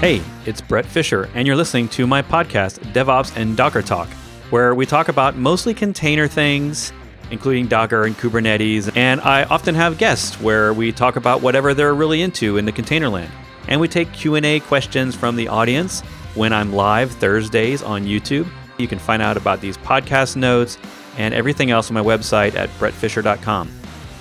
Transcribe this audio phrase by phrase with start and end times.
[0.00, 4.08] Hey, it's Bret Fisher, and you're listening to my podcast, DevOps and Docker Talk,
[4.48, 6.90] where we talk about mostly container things,
[7.30, 11.92] including Docker and Kubernetes, and I often have guests where we talk about whatever they're
[11.92, 13.30] really into in the container land.
[13.68, 16.00] And we take Q&A questions from the audience
[16.34, 18.48] when I'm live Thursdays on YouTube.
[18.78, 20.78] You can find out about these podcast notes
[21.18, 23.70] and everything else on my website at bretfisher.com.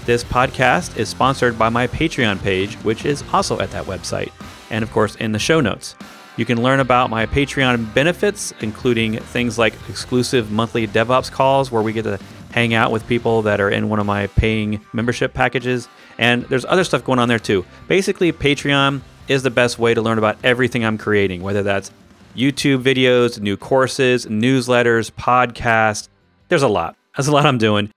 [0.04, 4.34] This podcast is sponsored by my Patreon page, which is also at that website
[4.70, 5.96] and of course in the show notes.
[6.38, 11.82] You can learn about my Patreon benefits, including things like exclusive monthly DevOps calls where
[11.82, 12.18] we get to
[12.52, 15.90] hang out with people that are in one of my paying membership packages.
[16.18, 17.66] And there's other stuff going on there too.
[17.88, 21.92] Basically, Patreon is the best way to learn about everything I'm creating, whether that's
[22.36, 26.08] YouTube videos, new courses, newsletters, podcasts.
[26.48, 26.96] There's a lot.
[27.16, 27.92] There's a lot I'm doing.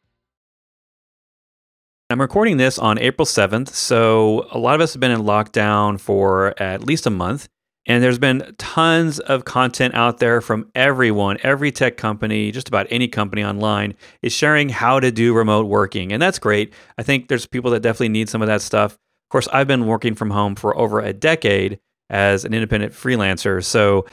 [2.12, 5.98] I'm recording this on April 7th, so a lot of us have been in lockdown
[5.98, 7.48] for at least a month.
[7.86, 12.86] And there's been tons of content out there from everyone, every tech company, just about
[12.90, 16.12] any company online is sharing how to do remote working.
[16.12, 16.74] And that's great.
[16.98, 18.92] I think there's people that definitely need some of that stuff.
[18.92, 23.64] Of course, I've been working from home for over a decade as an independent freelancer.
[23.64, 24.04] So,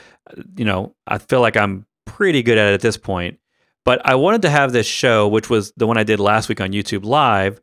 [0.55, 3.39] you know, I feel like I'm pretty good at it at this point.
[3.83, 6.61] But I wanted to have this show, which was the one I did last week
[6.61, 7.59] on YouTube Live,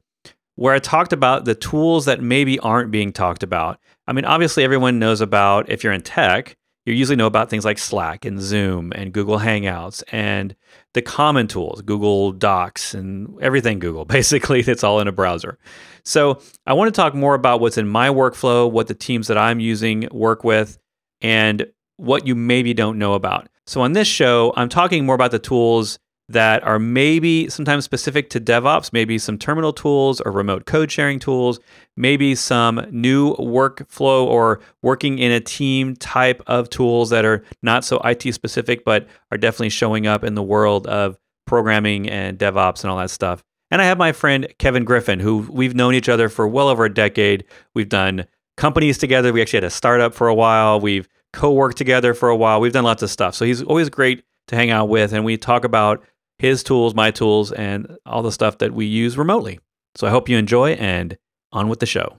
[0.56, 3.78] where I talked about the tools that maybe aren't being talked about.
[4.06, 7.64] I mean, obviously, everyone knows about, if you're in tech, you usually know about things
[7.64, 10.54] like Slack and Zoom and Google Hangouts and
[10.94, 15.58] the common tools, Google Docs and everything Google, basically, it's all in a browser.
[16.04, 19.36] So I want to talk more about what's in my workflow, what the teams that
[19.36, 20.78] I'm using work with,
[21.20, 23.48] and what you maybe don't know about.
[23.66, 25.98] So on this show, I'm talking more about the tools
[26.28, 31.18] that are maybe sometimes specific to DevOps, maybe some terminal tools or remote code sharing
[31.18, 31.60] tools,
[31.96, 37.84] maybe some new workflow or working in a team type of tools that are not
[37.84, 41.16] so IT specific, but are definitely showing up in the world of
[41.46, 43.44] programming and DevOps and all that stuff.
[43.70, 46.84] And I have my friend Kevin Griffin, who we've known each other for well over
[46.84, 47.44] a decade.
[47.74, 48.26] We've done
[48.56, 49.32] companies together.
[49.32, 50.80] We actually had a startup for a while.
[50.80, 52.60] We've co worked together for a while.
[52.60, 53.34] We've done lots of stuff.
[53.34, 55.12] So he's always great to hang out with.
[55.12, 56.04] And we talk about
[56.38, 59.60] his tools, my tools, and all the stuff that we use remotely.
[59.94, 61.16] So I hope you enjoy and
[61.52, 62.18] on with the show.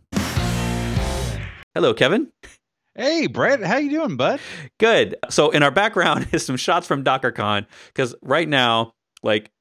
[1.75, 2.31] Hello, Kevin.
[2.95, 4.39] Hey, Bret, how you doing, bud?
[4.79, 5.15] Good.
[5.29, 9.51] So in our background is some shots from DockerCon because right now, like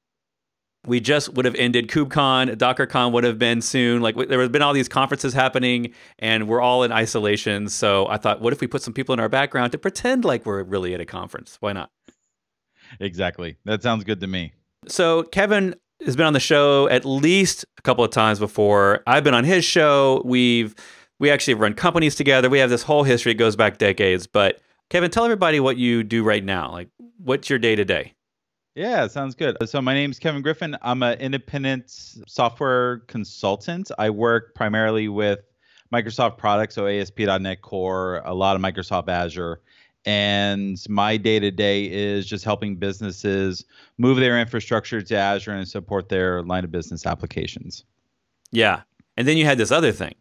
[0.87, 4.01] we just would have ended KubeCon, DockerCon would have been soon.
[4.01, 7.69] Like there have been all these conferences happening, and we're all in isolation.
[7.69, 10.45] So I thought, what if we put some people in our background to pretend like
[10.45, 11.57] we're really at a conference?
[11.59, 11.91] Why not?
[12.99, 13.57] Exactly.
[13.65, 14.53] That sounds good to me.
[14.87, 15.75] So Kevin
[16.05, 19.01] has been on the show at least a couple of times before.
[19.07, 20.21] I've been on his show.
[20.25, 20.75] We've
[21.19, 22.49] we actually run companies together.
[22.49, 23.31] We have this whole history.
[23.31, 24.27] It goes back decades.
[24.27, 26.71] But Kevin, tell everybody what you do right now.
[26.71, 28.13] Like, what's your day to day?
[28.75, 29.57] Yeah, sounds good.
[29.67, 30.77] So my name's Kevin Griffin.
[30.83, 31.89] I'm an independent
[32.27, 33.89] software consultant.
[33.97, 35.39] I work primarily with
[35.91, 39.61] Microsoft products, so ASP.NET Core, a lot of Microsoft Azure,
[40.07, 43.65] and my day to day is just helping businesses
[43.97, 47.83] move their infrastructure to Azure and support their line of business applications.
[48.49, 48.83] Yeah.
[49.17, 50.15] And then you had this other thing.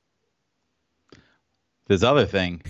[1.86, 2.62] This other thing.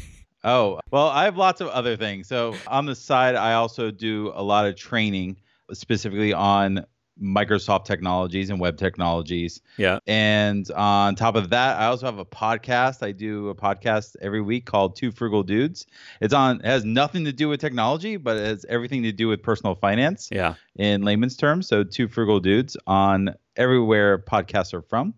[0.44, 2.28] Oh, well, I have lots of other things.
[2.28, 5.38] So on the side, I also do a lot of training
[5.72, 6.84] specifically on
[7.20, 9.62] Microsoft technologies and web technologies.
[9.76, 10.00] Yeah.
[10.06, 13.02] And on top of that, I also have a podcast.
[13.02, 15.86] I do a podcast every week called Two Frugal Dudes.
[16.20, 19.28] It's on it has nothing to do with technology, but it has everything to do
[19.28, 20.28] with personal finance.
[20.30, 20.54] Yeah.
[20.76, 21.68] In layman's terms.
[21.68, 25.14] So Two Frugal Dudes on everywhere podcasts are from.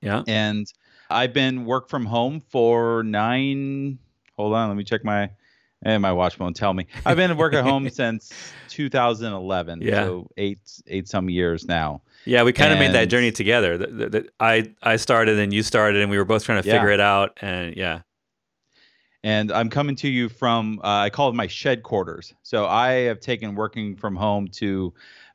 [0.00, 0.22] Yeah.
[0.26, 0.72] And
[1.10, 3.98] I've been work from home for nine
[4.36, 5.30] hold on, let me check my
[5.82, 6.86] and my watch won't tell me.
[7.04, 8.32] I've been at work at home since
[8.70, 9.82] 2011.
[9.82, 10.04] Yeah.
[10.04, 12.02] So eight eight some years now.
[12.24, 13.78] Yeah, we kind of made that journey together.
[13.78, 16.68] The, the, the, I I started and you started, and we were both trying to
[16.68, 17.38] figure it out.
[17.40, 18.00] And yeah.
[19.22, 22.34] And I'm coming to you from uh, I call it my shed quarters.
[22.42, 24.92] So I have taken working from home to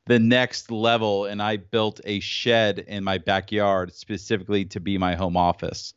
[0.08, 5.16] the next level, and I built a shed in my backyard specifically to be my
[5.16, 5.94] home office.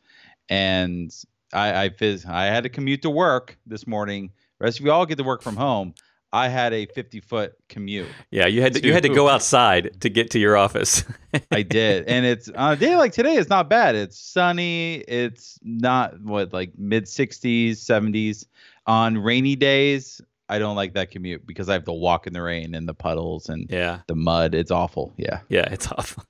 [0.49, 1.13] And
[1.55, 4.31] I I, phys- I had to commute to work this morning.
[4.61, 5.95] Rest of you all get to work from home.
[6.33, 8.09] I had a 50 foot commute.
[8.33, 11.05] Yeah, you had to, you had to go outside to get to your office.
[11.53, 13.37] I did, and it's on a day like today.
[13.37, 13.95] It's not bad.
[13.95, 14.97] It's sunny.
[15.07, 18.47] It's not what like mid 60s, 70s.
[18.87, 22.43] On rainy days, I don't like that commute because I have to walk in the
[22.43, 24.01] rain and the puddles and yeah.
[24.09, 24.55] the mud.
[24.55, 25.15] It's awful.
[25.17, 25.41] Yeah.
[25.49, 26.25] Yeah, it's awful.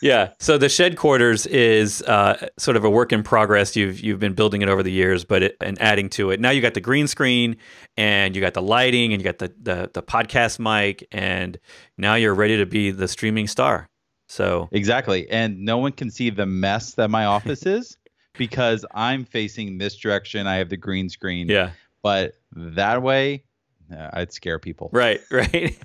[0.00, 0.32] Yeah.
[0.38, 3.76] So the shed quarters is uh, sort of a work in progress.
[3.76, 6.40] You've you've been building it over the years, but it, and adding to it.
[6.40, 7.56] Now you got the green screen,
[7.96, 11.58] and you got the lighting, and you got the, the the podcast mic, and
[11.98, 13.88] now you're ready to be the streaming star.
[14.28, 17.96] So exactly, and no one can see the mess that my office is
[18.38, 20.46] because I'm facing this direction.
[20.46, 21.48] I have the green screen.
[21.48, 21.70] Yeah.
[22.02, 23.44] But that way,
[23.94, 24.90] uh, I'd scare people.
[24.92, 25.20] Right.
[25.30, 25.78] Right.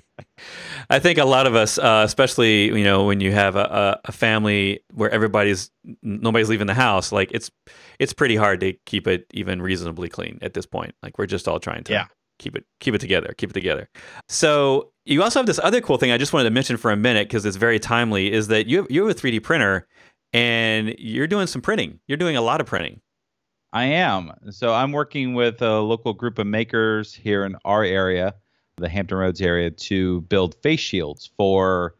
[0.90, 4.12] I think a lot of us, uh, especially you know, when you have a, a
[4.12, 5.70] family where everybody's
[6.02, 7.50] nobody's leaving the house, like it's
[7.98, 10.94] it's pretty hard to keep it even reasonably clean at this point.
[11.02, 12.06] Like we're just all trying to yeah.
[12.38, 13.88] keep it keep it together, keep it together.
[14.28, 16.96] So you also have this other cool thing I just wanted to mention for a
[16.96, 18.32] minute because it's very timely.
[18.32, 19.86] Is that you have, you have a 3D printer
[20.32, 22.00] and you're doing some printing.
[22.06, 23.00] You're doing a lot of printing.
[23.72, 24.32] I am.
[24.50, 28.34] So I'm working with a local group of makers here in our area,
[28.80, 31.94] the Hampton Roads area, to build face shields for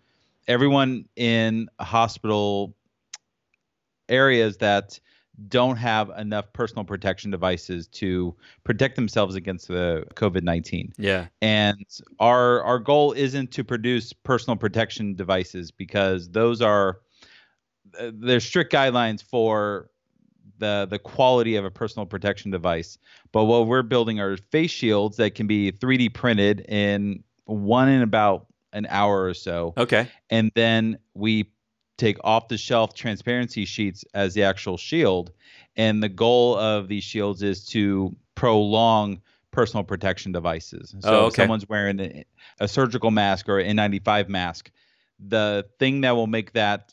[0.47, 2.75] everyone in hospital
[4.09, 4.99] areas that
[5.47, 8.35] don't have enough personal protection devices to
[8.65, 10.93] protect themselves against the COVID-19.
[10.99, 11.29] Yeah.
[11.41, 11.85] And
[12.19, 17.01] our our goal isn't to produce personal protection devices because those are
[18.01, 19.91] uh, there's strict guidelines for
[20.59, 22.99] the the quality of a personal protection device.
[23.33, 28.03] But what we're building are face shields that can be 3D printed in one in
[28.03, 29.75] about an hour or so.
[29.77, 30.09] Okay.
[30.31, 31.51] And then we
[31.97, 35.33] take off the shelf transparency sheets as the actual shield.
[35.77, 39.21] And the goal of these shields is to prolong
[39.51, 40.95] personal protection devices.
[41.01, 41.27] So oh, okay.
[41.27, 42.25] if someone's wearing a,
[42.61, 44.71] a surgical mask or an N95 mask,
[45.19, 46.93] the thing that will make that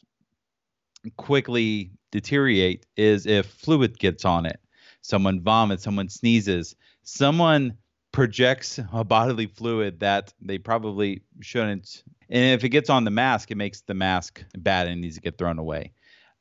[1.17, 4.59] quickly deteriorate is if fluid gets on it.
[5.01, 7.77] Someone vomits, someone sneezes, someone
[8.13, 12.03] projects a bodily fluid that they probably shouldn't.
[12.29, 15.21] And if it gets on the mask, it makes the mask bad and needs to
[15.21, 15.91] get thrown away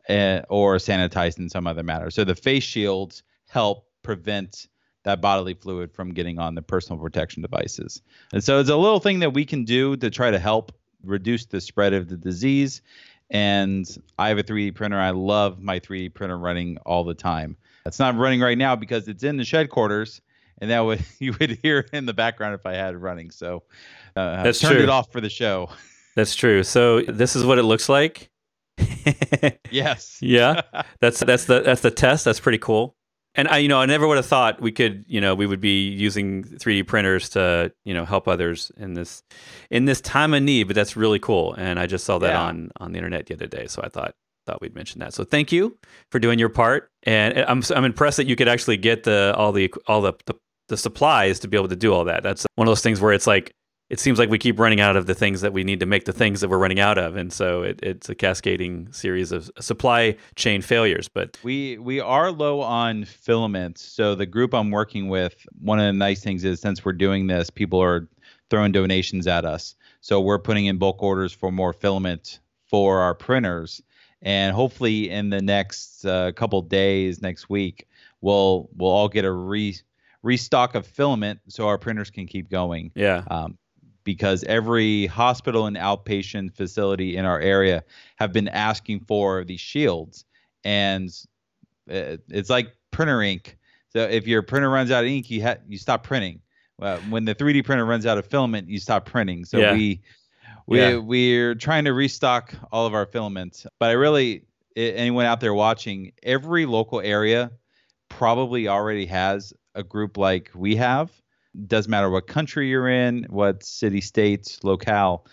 [0.08, 2.10] uh, or sanitized in some other manner.
[2.10, 4.68] So the face shields help prevent
[5.02, 8.00] that bodily fluid from getting on the personal protection devices.
[8.32, 10.72] And so it's a little thing that we can do to try to help
[11.02, 12.80] reduce the spread of the disease
[13.30, 13.86] and
[14.18, 14.98] I have a 3D printer.
[14.98, 17.56] I love my 3D printer running all the time.
[17.86, 20.20] It's not running right now because it's in the shed quarters,
[20.58, 23.30] and that would you would hear in the background if I had it running.
[23.30, 23.62] So
[24.16, 24.82] uh, That's turned true.
[24.82, 25.70] it off for the show.
[26.16, 26.62] That's true.
[26.62, 28.30] So this is what it looks like.
[29.70, 30.18] yes.
[30.20, 30.62] yeah.
[31.00, 32.24] That's that's the that's the test.
[32.24, 32.96] That's pretty cool
[33.34, 35.60] and I, you know, I never would have thought we could, you know, we would
[35.60, 39.22] be using 3D printers to, you know, help others in this,
[39.70, 40.64] in this time of need.
[40.64, 42.42] But that's really cool, and I just saw that yeah.
[42.42, 44.14] on on the internet the other day, so I thought
[44.46, 45.14] thought we'd mention that.
[45.14, 45.76] So thank you
[46.10, 49.52] for doing your part, and I'm I'm impressed that you could actually get the all
[49.52, 50.34] the all the, the
[50.68, 52.22] the supplies to be able to do all that.
[52.22, 53.54] That's one of those things where it's like
[53.94, 56.04] it seems like we keep running out of the things that we need to make
[56.04, 59.48] the things that we're running out of, and so it, it's a cascading series of
[59.60, 61.06] supply chain failures.
[61.06, 63.78] But we we are low on filament.
[63.78, 67.28] So the group I'm working with, one of the nice things is since we're doing
[67.28, 68.08] this, people are
[68.50, 69.76] throwing donations at us.
[70.00, 73.80] So we're putting in bulk orders for more filament for our printers,
[74.22, 77.86] and hopefully in the next uh, couple days, next week,
[78.22, 79.76] we'll we'll all get a re
[80.24, 82.90] restock of filament so our printers can keep going.
[82.96, 83.22] Yeah.
[83.30, 83.56] Um,
[84.04, 87.82] because every hospital and outpatient facility in our area
[88.16, 90.24] have been asking for these shields.
[90.62, 91.08] And
[91.90, 93.56] uh, it's like printer ink.
[93.88, 96.40] So if your printer runs out of ink you ha- you stop printing.
[96.78, 99.44] Well, when the 3d printer runs out of filament you stop printing.
[99.44, 99.72] So yeah.
[99.72, 100.00] we
[100.66, 100.96] we yeah.
[100.96, 104.44] we're trying to restock all of our filaments but i really
[104.76, 107.50] anyone out there watching every local area
[108.08, 111.10] probably already has a group like we have
[111.66, 115.26] doesn't matter what country you're in, what city, state, locale.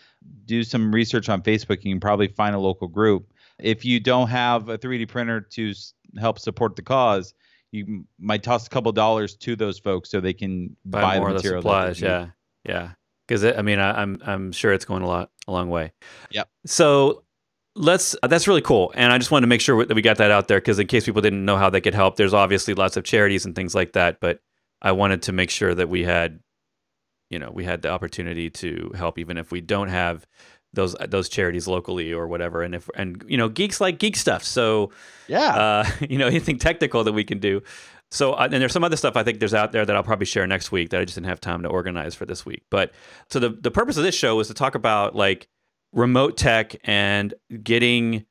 [0.46, 1.84] Do some research on Facebook.
[1.84, 3.34] You can probably find a local group.
[3.60, 5.74] If you don't have a 3D printer to
[6.20, 7.34] help support the cause,
[7.72, 11.30] you might toss a couple dollars to those folks so they can buy, buy more
[11.30, 11.62] the of the material.
[11.62, 12.02] supplies.
[12.02, 12.28] Yeah,
[12.66, 12.92] yeah.
[13.28, 15.94] Because I mean, I, I'm I'm sure it's going a lot a long way.
[16.32, 16.50] Yep.
[16.66, 17.24] So
[17.76, 20.30] let's that's really cool and i just wanted to make sure that we got that
[20.30, 22.98] out there because in case people didn't know how they could help there's obviously lots
[22.98, 24.42] of charities and things like that but
[24.82, 26.40] I wanted to make sure that we had,
[27.30, 30.26] you know, we had the opportunity to help, even if we don't have
[30.74, 32.62] those those charities locally or whatever.
[32.62, 34.44] And if and you know, geeks like geek stuff.
[34.44, 34.92] So
[35.28, 37.62] yeah, uh, you know, anything technical that we can do.
[38.10, 40.26] So uh, and there's some other stuff I think there's out there that I'll probably
[40.26, 42.64] share next week that I just didn't have time to organize for this week.
[42.70, 42.92] But
[43.30, 45.48] so the the purpose of this show was to talk about like
[45.94, 47.34] remote tech and
[47.64, 48.26] getting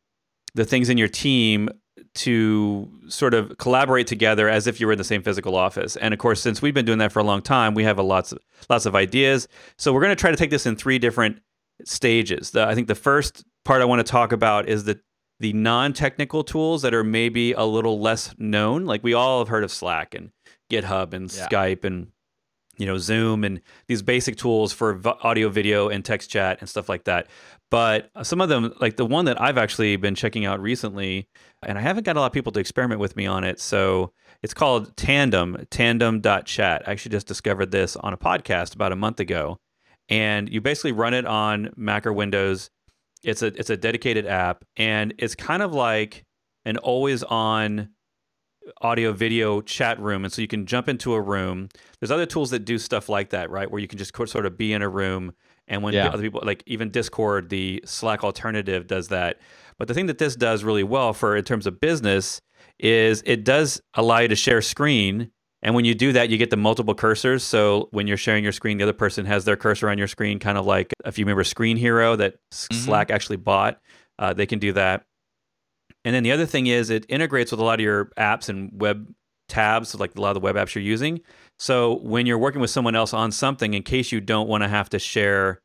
[0.54, 1.68] the things in your team
[2.12, 5.96] to sort of collaborate together as if you were in the same physical office.
[5.96, 8.02] And of course, since we've been doing that for a long time, we have a
[8.02, 8.38] lots of
[8.68, 9.46] lots of ideas.
[9.78, 11.40] So we're going to try to take this in three different
[11.84, 12.50] stages.
[12.50, 15.00] The, I think the first part I want to talk about is the
[15.38, 18.84] the non-technical tools that are maybe a little less known.
[18.84, 20.30] Like we all have heard of Slack and
[20.70, 21.46] GitHub and Yeah.
[21.48, 22.08] Skype and
[22.76, 26.88] you know Zoom and these basic tools for audio, video, and text chat and stuff
[26.88, 27.28] like that.
[27.70, 31.28] But uh, some of them, like the one that I've actually been checking out recently,
[31.62, 33.60] and I haven't got a lot of people to experiment with me on it.
[33.60, 34.12] So
[34.42, 36.82] it's called Tandem, tandem.chat.
[36.86, 39.58] I actually just discovered this on a podcast about a month ago.
[40.08, 42.70] And you basically run it on Mac or Windows.
[43.22, 46.24] It's a it's a dedicated app and it's kind of like
[46.64, 47.90] an always on
[48.80, 51.68] audio video chat room and so you can jump into a room.
[52.00, 53.70] There's other tools that do stuff like that, right?
[53.70, 55.32] Where you can just sort of be in a room
[55.70, 56.08] and when Yeah.
[56.08, 59.40] other people like even Discord, the Slack alternative does that.
[59.78, 62.42] But the thing that this does really well for in terms of business
[62.78, 65.30] is it does allow you to share screen.
[65.62, 67.42] And when you do that, you get the multiple cursors.
[67.42, 70.38] So when you're sharing your screen, the other person has their cursor on your screen,
[70.38, 72.74] kind of like if you remember Screen Hero that Mhm.
[72.84, 73.78] Slack actually bought,
[74.18, 75.04] uh, they can do that.
[76.04, 78.70] And then the other thing is it integrates with a lot of your apps and
[78.72, 79.06] web
[79.50, 81.20] tabs, like a lot of the web apps you're using.
[81.58, 84.68] So when you're working with someone else on something, in case you don't want to
[84.68, 85.60] have to share,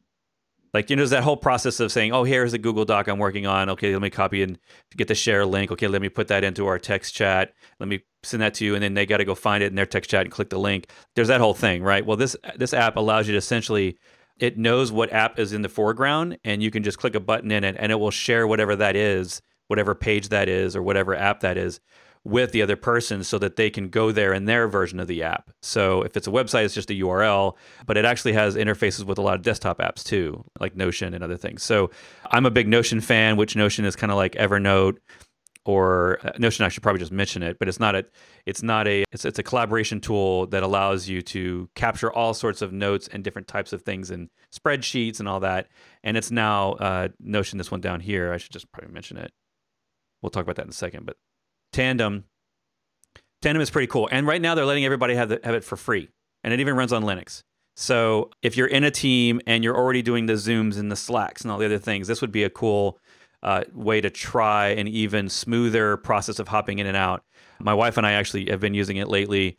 [0.74, 3.18] like you know, there's that whole process of saying, "Oh, here's the Google Doc I'm
[3.18, 3.70] working on.
[3.70, 4.60] Okay, let me copy and
[4.98, 5.72] get the share link.
[5.72, 7.54] Okay, let me put that into our text chat.
[7.80, 9.75] Let me send that to you, and then they got to go find it in
[9.75, 10.92] their text chat and click the link.
[11.15, 12.06] There's that whole thing, right?
[12.06, 13.98] Well, this this app allows you to essentially
[14.38, 17.51] it knows what app is in the foreground, and you can just click a button
[17.51, 21.15] in it, and it will share whatever that is, whatever page that is, or whatever
[21.15, 21.80] app that is
[22.25, 25.22] with the other person so that they can go there in their version of the
[25.22, 25.51] app.
[25.62, 27.55] So if it's a website, it's just a URL,
[27.86, 31.24] but it actually has interfaces with a lot of desktop apps too, like Notion and
[31.24, 31.62] other things.
[31.62, 31.91] So
[32.32, 34.98] I'm a big Notion fan, which Notion is kind of like Evernote
[35.65, 36.65] or uh, Notion.
[36.65, 38.03] I should probably just mention it, but it's not a,
[38.48, 42.63] it's not a, it's, it's a collaboration tool that allows you to capture all sorts
[42.63, 45.67] of notes and different types of things and spreadsheets and all that.
[46.03, 47.60] And it's now uh, Notion.
[47.60, 49.32] This one down here, I should just probably mention it.
[50.24, 51.17] We'll talk about that in a second, but
[51.75, 52.24] Tandem.
[53.41, 55.75] Tandem is pretty cool, and right now they're letting everybody have the, have it for
[55.75, 56.10] free,
[56.44, 57.44] and it even runs on Linux.
[57.75, 61.41] So if you're in a team and you're already doing the Zooms and the Slacks
[61.41, 62.98] and all the other things, this would be a cool
[63.44, 67.25] uh, way to try an even smoother process of hopping in and out.
[67.60, 69.58] My wife and I actually have been using it lately.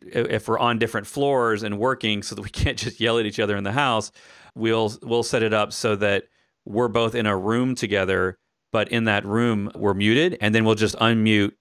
[0.00, 3.38] If we're on different floors and working, so that we can't just yell at each
[3.38, 4.10] other in the house,
[4.54, 6.24] we'll we'll set it up so that
[6.64, 8.38] we're both in a room together,
[8.72, 11.52] but in that room we're muted, and then we'll just unmute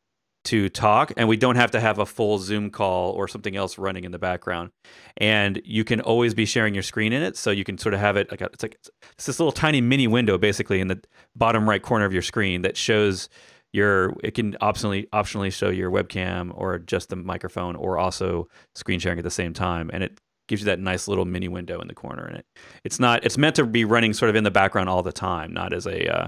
[0.47, 3.77] to talk, and we don't have to have a full Zoom call or something else
[3.77, 4.71] running in the background.
[5.17, 7.99] And you can always be sharing your screen in it, so you can sort of
[7.99, 8.77] have it like a, it's like
[9.13, 11.01] it's this little tiny mini window basically in the
[11.35, 13.27] bottom right corner of your screen that shows
[13.73, 18.99] your it can optionally optionally show your webcam or just the microphone or also screen
[18.99, 21.87] sharing at the same time and it gives you that nice little mini window in
[21.89, 22.45] the corner and it
[22.85, 25.53] it's not it's meant to be running sort of in the background all the time
[25.53, 26.27] not as a uh,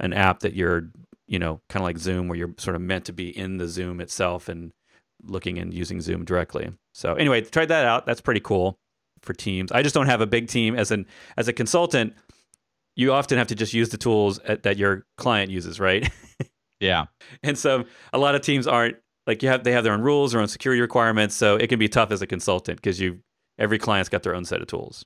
[0.00, 0.90] an app that you're
[1.30, 3.68] you know kind of like zoom where you're sort of meant to be in the
[3.68, 4.72] zoom itself and
[5.22, 6.70] looking and using zoom directly.
[6.92, 8.04] So anyway tried that out.
[8.04, 8.78] That's pretty cool
[9.22, 9.70] for teams.
[9.72, 10.74] I just don't have a big team.
[10.74, 11.06] As an
[11.38, 12.14] as a consultant
[12.96, 16.10] you often have to just use the tools at, that your client uses right?
[16.80, 17.04] Yeah.
[17.42, 17.84] and so
[18.14, 18.96] a lot of teams aren't
[19.26, 21.78] like you have they have their own rules their own security requirements so it can
[21.78, 23.18] be tough as a consultant because you
[23.58, 25.04] every client's got their own set of tools.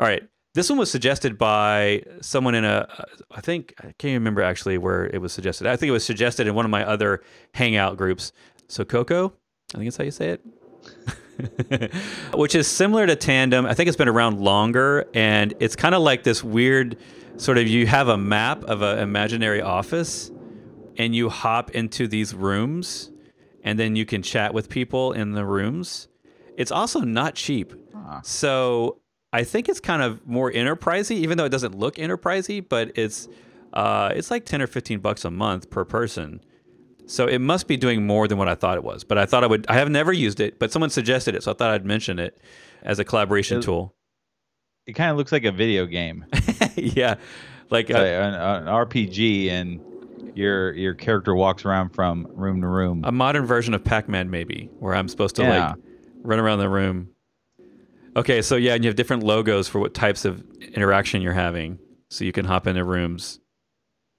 [0.00, 2.88] All right this one was suggested by someone in a
[3.30, 5.66] i think i can't even remember actually where it was suggested.
[5.66, 7.22] I think it was suggested in one of my other
[7.54, 8.32] hangout groups.
[8.68, 9.32] Sococo
[9.74, 11.92] i think that's how you say it.
[12.34, 13.66] Which is similar to tandem.
[13.66, 16.96] I think it's been around longer and it's kind of like this weird
[17.36, 20.30] sort of you have a map of an imaginary office
[20.96, 23.12] and you hop into these rooms
[23.62, 26.08] and then you can chat with people in the rooms.
[26.56, 27.72] It's also not cheap.
[28.22, 29.00] So
[29.32, 33.28] I think it's kind of more enterprisey, even though it doesn't look enterprisey, but it's
[33.74, 36.40] uh, it's like ten or fifteen bucks a month per person.
[37.06, 39.02] So it must be doing more than what I thought it was.
[39.04, 39.66] But I thought I would.
[39.68, 42.40] I have never used it, but someone suggested it, so I thought I'd mention it
[42.82, 43.94] as a collaboration It- tool.
[44.86, 46.24] It kind of looks like a video game,
[46.76, 47.16] yeah,
[47.68, 49.82] like It's uh, an, an RPG, and
[50.34, 53.02] your your character walks around from room to room.
[53.04, 55.68] a modern version of Pac-Man, maybe, where I'm supposed to Yeah.
[55.72, 55.76] like
[56.22, 57.10] run around the room.
[58.16, 61.78] Okay, so yeah, and you have different logos for what types of interaction you're having,
[62.10, 63.40] so you can hop into rooms.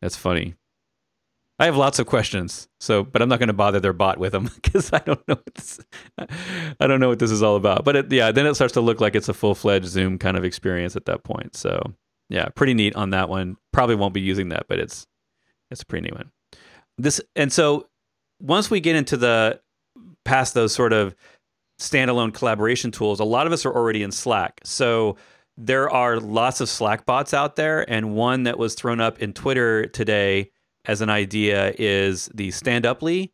[0.02, 0.56] That's funny.
[1.62, 4.32] I have lots of questions, so but I'm not going to bother their bot with
[4.32, 5.36] them because I don't know.
[5.36, 5.80] What this,
[6.80, 7.84] I don't know what this is all about.
[7.84, 10.38] But it, yeah, then it starts to look like it's a full fledged Zoom kind
[10.38, 11.56] of experience at that point.
[11.56, 11.82] So
[12.30, 13.58] yeah, pretty neat on that one.
[13.74, 15.06] Probably won't be using that, but it's
[15.70, 16.32] it's a pretty neat one.
[16.98, 17.88] This and so
[18.40, 19.60] once we get into the
[20.24, 21.14] past those sort of
[21.80, 24.62] standalone collaboration tools, a lot of us are already in Slack.
[24.64, 25.18] So
[25.58, 29.34] there are lots of Slack bots out there, and one that was thrown up in
[29.34, 30.52] Twitter today
[30.86, 33.32] as an idea is the Standuply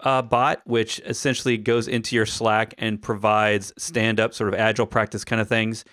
[0.00, 4.86] uh, bot, which essentially goes into your Slack and provides stand up sort of agile
[4.86, 5.84] practice kind of things.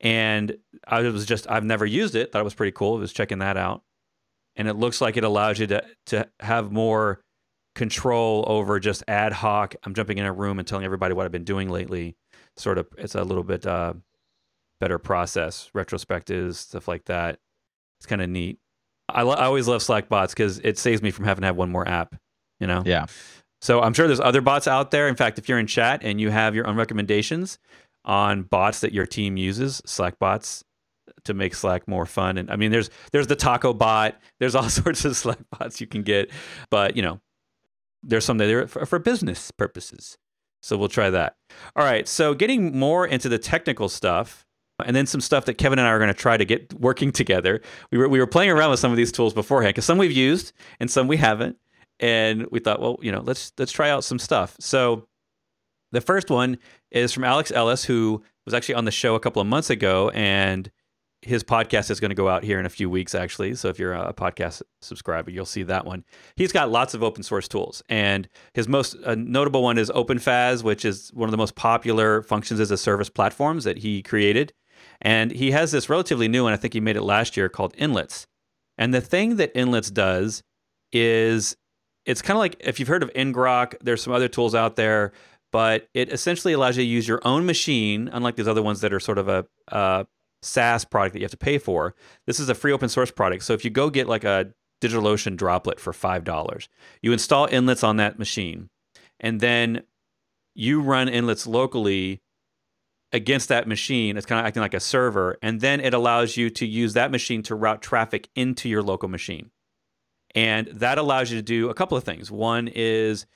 [0.00, 2.32] And I was just, I've never used it.
[2.32, 2.96] Thought it was pretty cool.
[2.96, 3.82] I was checking that out.
[4.56, 7.22] And it looks like it allows you to, to have more
[7.80, 9.74] control over just ad hoc.
[9.84, 12.14] I'm jumping in a room and telling everybody what I've been doing lately.
[12.58, 13.94] Sort of, it's a little bit uh,
[14.80, 17.38] better process, retrospectives, stuff like that.
[17.98, 18.58] It's kind of neat.
[19.08, 21.56] I, lo- I always love Slack bots because it saves me from having to have
[21.56, 22.16] one more app.
[22.58, 22.82] You know.
[22.84, 23.06] Yeah.
[23.62, 25.08] So I'm sure there's other bots out there.
[25.08, 27.58] In fact, if you're in chat and you have your own recommendations
[28.04, 30.62] on bots that your team uses, Slack bots
[31.24, 32.36] to make Slack more fun.
[32.36, 34.20] And I mean, there's there's the taco bot.
[34.38, 36.30] There's all sorts of Slack bots you can get,
[36.70, 37.20] but you know,
[38.02, 40.18] there's some that are for, for business purposes.
[40.62, 41.36] So we'll try that.
[41.74, 42.06] All right.
[42.06, 44.46] So getting more into the technical stuff
[44.84, 47.12] and then some stuff that Kevin and I are going to try to get working
[47.12, 47.60] together.
[47.90, 50.12] We were we were playing around with some of these tools beforehand because some we've
[50.12, 51.56] used and some we haven't,
[51.98, 54.56] and we thought, well, you know, let's let's try out some stuff.
[54.60, 55.06] So
[55.92, 56.58] the first one
[56.90, 60.10] is from Alex Ellis, who was actually on the show a couple of months ago,
[60.10, 60.70] and
[61.22, 63.54] his podcast is going to go out here in a few weeks, actually.
[63.54, 66.04] So if you're a podcast subscriber, you'll see that one.
[66.36, 70.62] He's got lots of open source tools, and his most uh, notable one is OpenFaaS,
[70.62, 74.52] which is one of the most popular functions as a service platforms that he created.
[75.02, 77.74] And he has this relatively new one, I think he made it last year, called
[77.76, 78.26] Inlets.
[78.78, 80.42] And the thing that Inlets does
[80.92, 81.56] is
[82.06, 85.12] it's kind of like if you've heard of ngrok, there's some other tools out there,
[85.52, 88.92] but it essentially allows you to use your own machine, unlike these other ones that
[88.92, 90.06] are sort of a, a
[90.42, 91.94] SaaS product that you have to pay for.
[92.26, 93.42] This is a free open source product.
[93.44, 96.68] So if you go get like a DigitalOcean droplet for $5,
[97.02, 98.70] you install Inlets on that machine,
[99.18, 99.82] and then
[100.54, 102.20] you run Inlets locally
[103.12, 104.16] against that machine.
[104.16, 105.36] It's kind of acting like a server.
[105.42, 109.08] And then it allows you to use that machine to route traffic into your local
[109.08, 109.50] machine.
[110.34, 112.30] And that allows you to do a couple of things.
[112.30, 113.26] One is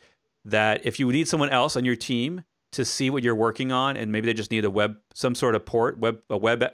[0.44, 3.96] that if you need someone else on your team to see what you're working on,
[3.96, 6.64] and maybe they just need a web, some sort of port, web, a web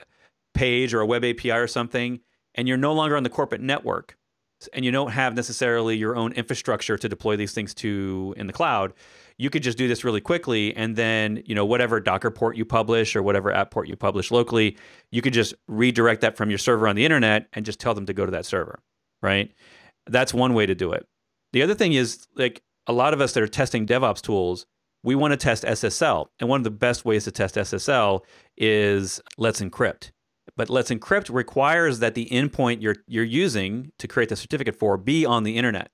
[0.53, 2.19] page or a web API or something,
[2.55, 4.17] and you're no longer on the corporate network,
[4.73, 8.53] and you don't have necessarily your own infrastructure to deploy these things to in the
[8.53, 8.93] cloud,
[9.37, 12.63] you could just do this really quickly and then you know whatever docker port you
[12.63, 14.77] publish or whatever app port you publish locally
[15.09, 18.05] you could just redirect that from your server on the internet and just tell them
[18.05, 18.83] to go to that server
[19.21, 19.51] right?
[20.07, 21.05] That's one way to do it.
[21.53, 24.65] The other thing is like a lot of us that are testing devops tools
[25.03, 28.21] we want to test ssl and one of the best ways to test ssl
[28.57, 30.11] is let's encrypt
[30.55, 34.97] but let's encrypt requires that the endpoint you're you're using to create the certificate for
[34.97, 35.91] be on the internet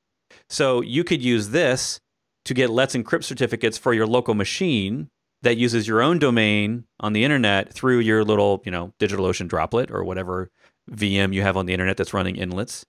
[0.50, 2.00] so you could use this
[2.46, 5.10] to get Let's Encrypt certificates for your local machine
[5.42, 9.92] that uses your own domain on the internet through your little, you know, DigitalOcean droplet
[9.92, 10.50] or whatever
[10.90, 12.86] VM you have on the internet that's running inlets.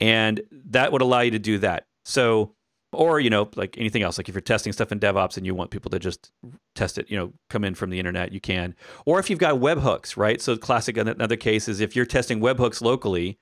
[0.00, 1.86] And that would allow you to do that.
[2.04, 2.54] So,
[2.96, 5.54] or, you know, like anything else, like if you're testing stuff in DevOps and you
[5.54, 6.32] want people to just
[6.74, 8.74] test it, you know, come in from the internet, you can.
[9.04, 10.40] Or if you've got webhooks, right?
[10.40, 13.38] So, classic another case is if you're testing webhooks locally,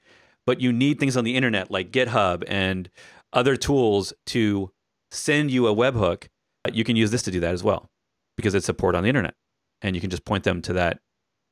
[0.46, 2.90] but you need things on the internet like GitHub and
[3.32, 4.70] other tools to
[5.10, 6.28] send you a webhook,
[6.72, 7.90] you can use this to do that as well
[8.36, 9.34] because it's support on the internet.
[9.82, 11.00] And you can just point them to that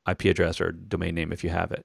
[0.09, 1.85] IP address or domain name if you have it.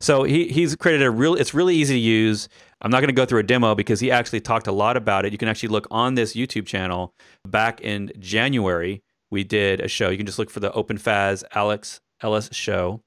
[0.00, 2.48] So he, he's created a real, it's really easy to use.
[2.80, 5.24] I'm not going to go through a demo because he actually talked a lot about
[5.24, 5.32] it.
[5.32, 7.14] You can actually look on this YouTube channel
[7.46, 9.02] back in January.
[9.30, 10.08] We did a show.
[10.10, 13.00] You can just look for the OpenFaaS Alex Ellis show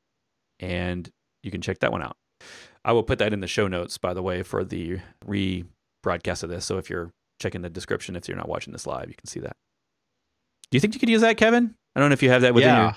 [0.60, 1.10] and
[1.44, 2.18] you can check that one out.
[2.84, 6.50] I will put that in the show notes, by the way, for the rebroadcast of
[6.50, 6.66] this.
[6.66, 9.08] So if you're checking the description if you're not watching this live.
[9.08, 9.56] You can see that.
[10.72, 11.74] Do you think you could use that, Kevin?
[11.96, 12.84] I don't know if you have that within yeah.
[12.84, 12.96] your.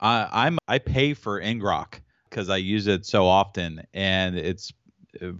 [0.00, 4.72] I, I'm I pay for ngrok because I use it so often, and it's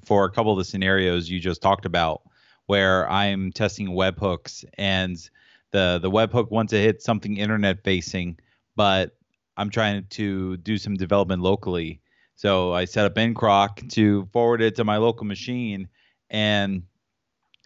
[0.05, 2.22] for a couple of the scenarios you just talked about
[2.66, 5.16] where I'm testing webhooks and
[5.70, 8.38] the the webhook wants to hit something internet facing,
[8.77, 9.16] but
[9.57, 12.01] I'm trying to do some development locally.
[12.37, 15.88] So I set up ngrok to forward it to my local machine,
[16.31, 16.83] and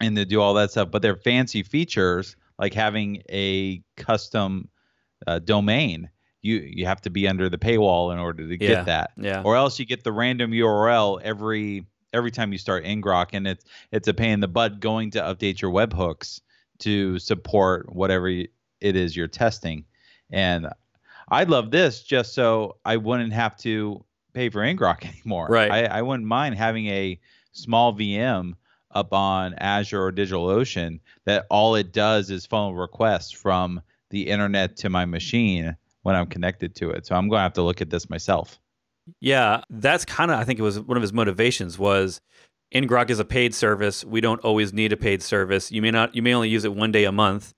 [0.00, 0.90] and to do all that stuff.
[0.90, 4.68] But they're fancy features like having a custom
[5.26, 6.08] uh, domain.
[6.42, 9.42] You you have to be under the paywall in order to get Yeah, that, yeah.
[9.44, 13.64] or else you get the random URL every every time you start ngrok, and it's
[13.92, 16.40] it's a pain in the butt going to update your webhooks
[16.80, 18.50] to support whatever it
[18.80, 19.84] is you're testing.
[20.30, 20.68] And
[21.28, 25.46] I'd love this just so I wouldn't have to pay for ngrok anymore.
[25.48, 25.70] Right.
[25.70, 27.20] I, I wouldn't mind having a
[27.52, 28.54] small VM
[28.90, 34.76] up on Azure or DigitalOcean that all it does is funnel requests from the internet
[34.78, 37.06] to my machine when I'm connected to it.
[37.06, 38.58] So I'm going to have to look at this myself.
[39.20, 42.20] Yeah, that's kind of I think it was one of his motivations was
[42.74, 44.04] ngrok is a paid service.
[44.04, 45.72] We don't always need a paid service.
[45.72, 47.52] You may not you may only use it one day a month.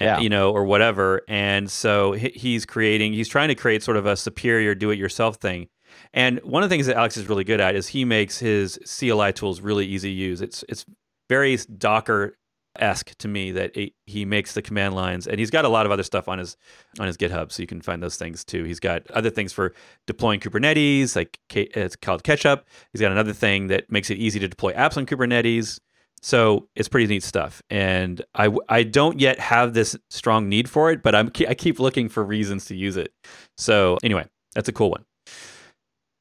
[0.00, 0.18] Eh, Yeah.
[0.20, 1.22] You know, or whatever.
[1.28, 5.36] And so he's creating, he's trying to create sort of a superior do it yourself
[5.36, 5.68] thing.
[6.14, 8.78] And one of the things that Alex is really good at is he makes his
[8.98, 10.40] CLI tools really easy to use.
[10.40, 10.84] It's it's
[11.28, 12.34] very Docker
[12.78, 15.86] esque to me that it, he makes the command lines, and he's got a lot
[15.86, 16.56] of other stuff on his
[16.98, 18.64] on his GitHub, so you can find those things too.
[18.64, 19.74] He's got other things for
[20.06, 22.62] deploying Kubernetes, like it's called k3sup.
[22.92, 25.80] He's got another thing that makes it easy to deploy apps on Kubernetes.
[26.22, 30.90] So it's pretty neat stuff, and I I don't yet have this strong need for
[30.90, 33.12] it, but I'm I keep looking for reasons to use it.
[33.56, 35.04] So anyway, that's a cool one.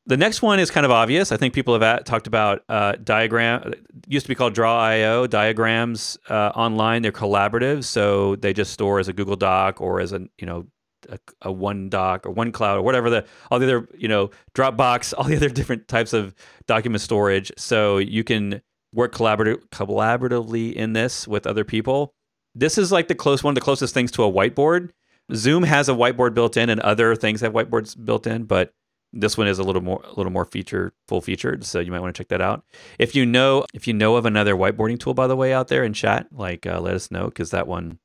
[0.09, 1.31] The next one is kind of obvious.
[1.31, 3.75] I think people have at, talked about uh, diagram.
[4.07, 5.27] Used to be called Draw.io.
[5.27, 10.11] Diagrams uh, online, they're collaborative, so they just store as a Google Doc or as
[10.11, 10.65] a you know
[11.09, 15.13] a, a OneDoc or one cloud or whatever the all the other you know Dropbox,
[15.17, 16.33] all the other different types of
[16.65, 17.51] document storage.
[17.55, 22.15] So you can work collaborative collaboratively in this with other people.
[22.55, 24.89] This is like the close one of the closest things to a whiteboard.
[25.35, 28.73] Zoom has a whiteboard built in, and other things have whiteboards built in, but
[29.11, 31.99] this one is a little more a little more feature full featured, so you might
[31.99, 32.63] want to check that out.
[32.97, 35.83] If you know if you know of another whiteboarding tool, by the way, out there
[35.83, 37.99] in chat, like uh, let us know because that one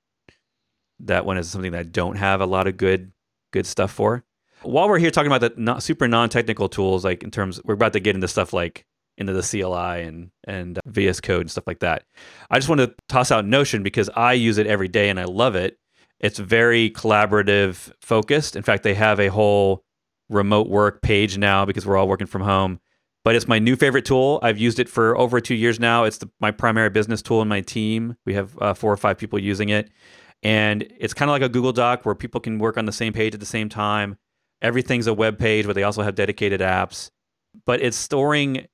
[1.01, 3.13] that one is something that I don't have a lot of good
[3.53, 4.25] good stuff for.
[4.63, 7.75] While we're here talking about the not, super non technical tools, like in terms we're
[7.75, 8.87] about to get into stuff like
[9.17, 12.05] into the CLI and and uh, VS Code and stuff like that.
[12.51, 15.25] I just want to toss out Notion because I use it every day and I
[15.25, 15.79] love it.
[16.21, 18.57] It's very collaborative focused.
[18.57, 19.84] In fact, they have a whole
[20.29, 22.81] remote work page now because we're all working from home.
[23.25, 24.39] But it's my new favorite tool.
[24.43, 26.05] I've used it for over two years now.
[26.05, 28.17] It's the, my primary business tool in my team.
[28.27, 29.91] We have uh, four or five people using it.
[30.43, 33.15] And it's kind of like a Google Doc where people can work on the same
[33.15, 34.19] page at the same time.
[34.61, 37.11] Everything's a web page, but they also have dedicated apps.
[37.65, 38.67] But it's storing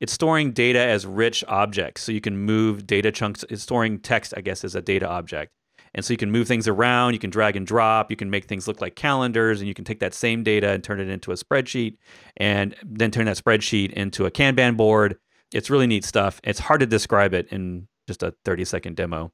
[0.00, 2.02] it's storing data as rich objects.
[2.02, 3.44] So you can move data chunks.
[3.48, 5.52] It's storing text, I guess, as a data object.
[5.94, 8.46] And so you can move things around, you can drag and drop, you can make
[8.46, 11.32] things look like calendars, and you can take that same data and turn it into
[11.32, 11.96] a spreadsheet
[12.38, 15.18] and then turn that spreadsheet into a Kanban board.
[15.52, 16.40] It's really neat stuff.
[16.44, 19.32] It's hard to describe it in just a 30 second demo,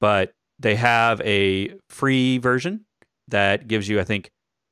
[0.00, 2.86] but they have a free version
[3.28, 4.30] that gives you, I think,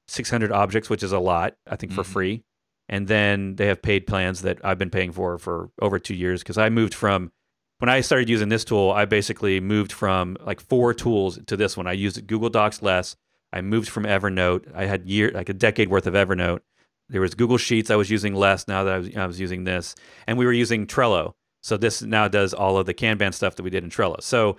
[0.09, 2.07] 600 objects, which is a lot, I think, for Mhm.
[2.07, 2.43] free.
[2.89, 6.43] And then they have paid plans that I've been paying for for over two years
[6.43, 7.33] because I moved from
[7.79, 11.77] when I started using this tool, I basically moved from like four tools to this
[11.77, 11.87] one.
[11.87, 13.17] I used Google Docs less.
[13.53, 14.73] I moved from Evernote.
[14.75, 16.61] I had year like a decade worth of Evernote.
[17.09, 19.65] There was Google Sheets I was using less now that I was, I was using
[19.65, 19.95] this,
[20.27, 21.35] and we were using Trello.
[21.63, 24.23] So this now does all of the Kanban stuff that we did in Trello.
[24.23, 24.59] So,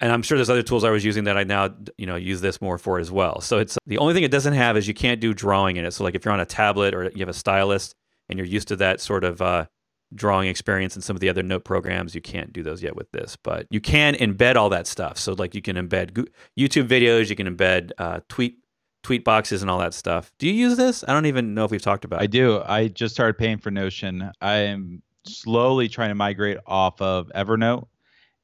[0.00, 2.40] and I'm sure there's other tools I was using that I now you know use
[2.40, 3.40] this more for as well.
[3.40, 5.92] So it's the only thing it doesn't have is you can't do drawing in it.
[5.92, 7.94] So like if you're on a tablet or you have a stylus
[8.28, 9.66] and you're used to that sort of uh,
[10.14, 12.14] drawing experience in some of the other note programs.
[12.14, 15.18] You can't do those yet with this, but you can embed all that stuff.
[15.18, 18.58] So like you can embed YouTube videos, you can embed uh, tweet
[19.02, 20.32] tweet boxes and all that stuff.
[20.38, 21.04] Do you use this?
[21.06, 22.62] I don't even know if we've talked about I do.
[22.64, 24.30] I just started paying for Notion.
[24.40, 27.86] I am slowly trying to migrate off of Evernote.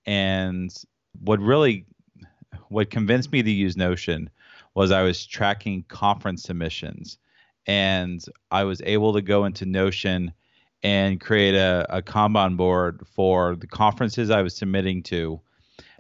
[0.06, 0.74] And
[1.22, 1.87] what really
[2.68, 4.30] what convinced me to use Notion
[4.74, 7.18] was I was tracking conference submissions
[7.66, 10.33] and I was able to go into Notion
[10.83, 15.40] and create a, a Kanban board for the conferences I was submitting to.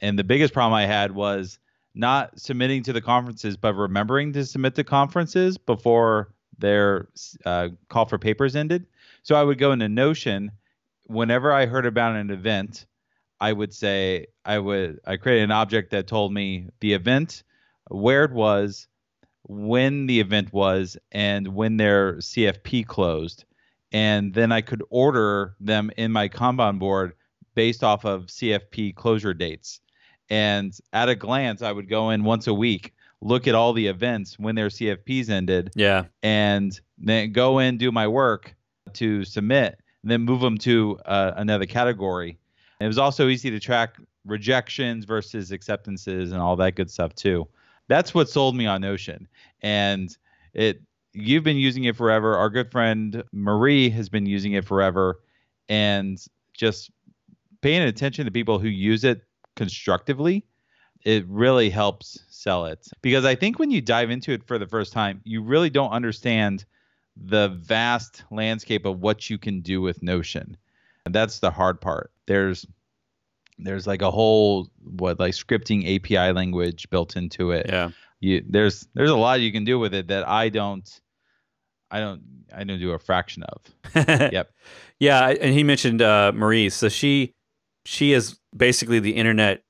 [0.00, 1.58] And the biggest problem I had was
[1.94, 7.08] not submitting to the conferences, but remembering to submit to conferences before their
[7.44, 8.86] uh, call for papers ended.
[9.22, 10.52] So I would go into Notion
[11.06, 12.86] whenever I heard about an event.
[13.40, 17.42] I would say I would I created an object that told me the event,
[17.88, 18.86] where it was,
[19.44, 23.44] when the event was, and when their CFP closed,
[23.92, 27.14] and then I could order them in my Kanban board
[27.54, 29.80] based off of CFP closure dates.
[30.28, 33.88] And at a glance, I would go in once a week, look at all the
[33.88, 38.54] events when their CFPs ended, Yeah, and then go in do my work
[38.94, 42.38] to submit, then move them to uh, another category.
[42.78, 47.14] And it was also easy to track rejections versus acceptances and all that good stuff
[47.14, 47.48] too.
[47.88, 49.26] That's what sold me on Notion,
[49.62, 50.16] and
[50.54, 50.80] it.
[51.12, 52.36] You've been using it forever.
[52.36, 55.20] Our good friend Marie has been using it forever,
[55.68, 56.90] and just
[57.62, 59.22] paying attention to people who use it
[59.56, 60.44] constructively
[61.04, 64.66] it really helps sell it because I think when you dive into it for the
[64.66, 66.64] first time, you really don't understand
[67.16, 70.56] the vast landscape of what you can do with Notion.
[71.06, 72.12] And that's the hard part.
[72.26, 72.66] There's
[73.58, 77.66] there's like a whole what like scripting API language built into it.
[77.68, 80.88] yeah, you there's there's a lot you can do with it that I don't
[81.90, 82.22] I don't
[82.54, 83.62] I don't do a fraction of.
[84.08, 84.50] yep.
[84.98, 86.70] Yeah, and he mentioned uh, Marie.
[86.70, 87.34] So she
[87.84, 89.62] she is basically the internet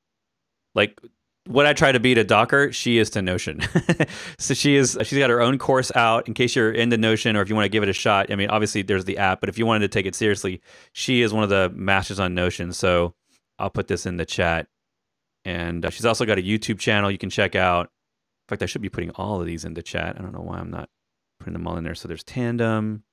[0.74, 1.00] like
[1.46, 3.60] what I try to be to Docker, she is to Notion.
[4.38, 7.42] so she is she's got her own course out in case you're into Notion or
[7.42, 8.30] if you want to give it a shot.
[8.30, 10.60] I mean, obviously there's the app, but if you wanted to take it seriously,
[10.92, 12.72] she is one of the masters on Notion.
[12.72, 13.14] So
[13.58, 14.66] I'll put this in the chat.
[15.44, 17.90] And uh, she's also got a YouTube channel you can check out.
[18.50, 20.16] Fact, I should be putting all of these into chat.
[20.18, 20.88] I don't know why I'm not
[21.38, 21.94] putting them all in there.
[21.94, 23.04] So there's Tandem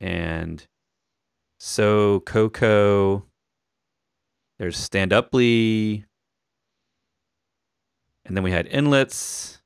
[0.00, 0.66] and
[1.60, 3.22] Sococo.
[4.58, 6.04] There's Standuply.
[8.24, 9.62] And then we had inlets.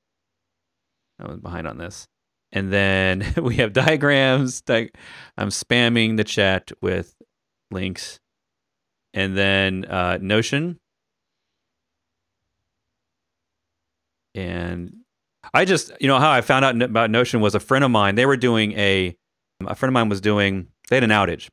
[1.18, 2.06] I was behind on this.
[2.52, 4.60] And then we have diagrams.
[4.60, 4.90] Di-
[5.38, 7.14] I'm spamming the chat with
[7.70, 8.20] links.
[9.14, 10.78] And then uh, Notion.
[14.34, 14.94] And
[15.52, 18.14] I just, you know, how I found out about Notion was a friend of mine.
[18.14, 19.16] They were doing a,
[19.66, 21.48] a friend of mine was doing, they had an outage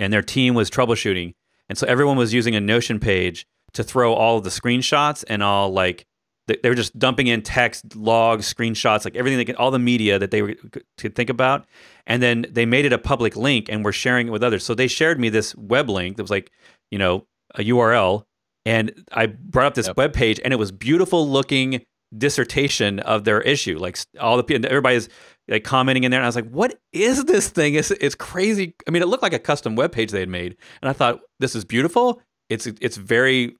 [0.00, 1.34] and their team was troubleshooting.
[1.68, 5.70] And so everyone was using a Notion page to throw all the screenshots and all
[5.70, 6.06] like,
[6.46, 10.18] they were just dumping in text, logs, screenshots, like everything they could, all the media
[10.18, 10.54] that they were,
[10.96, 11.66] could think about.
[12.06, 14.64] And then they made it a public link and were sharing it with others.
[14.64, 16.50] So they shared me this web link that was like,
[16.90, 18.24] you know, a URL.
[18.68, 19.96] And I brought up this yep.
[19.96, 23.78] web page and it was beautiful looking dissertation of their issue.
[23.78, 25.08] Like all the people, everybody's
[25.48, 27.76] like commenting in there, and I was like, "What is this thing?
[27.76, 30.54] It's it's crazy." I mean, it looked like a custom web page they had made,
[30.82, 32.20] and I thought, "This is beautiful.
[32.50, 33.56] It's it's very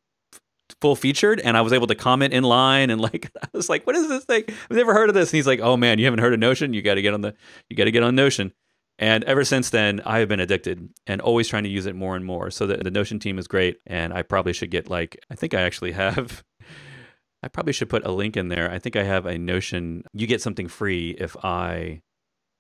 [0.83, 3.87] full featured." And I was able to comment in line, and like I was like,
[3.87, 4.44] "What is this thing?
[4.47, 6.75] I've never heard of this." And he's like, "Oh man, you haven't heard of Notion?
[6.75, 7.33] You got to get on the
[7.71, 8.53] you got to get on Notion."
[8.99, 12.17] And ever since then, I have been addicted and always trying to use it more
[12.17, 12.51] and more.
[12.51, 15.55] So the, the Notion team is great, and I probably should get like I think
[15.55, 16.43] I actually have
[17.43, 18.71] I probably should put a link in there.
[18.71, 20.03] I think I have a Notion.
[20.13, 22.03] You get something free if I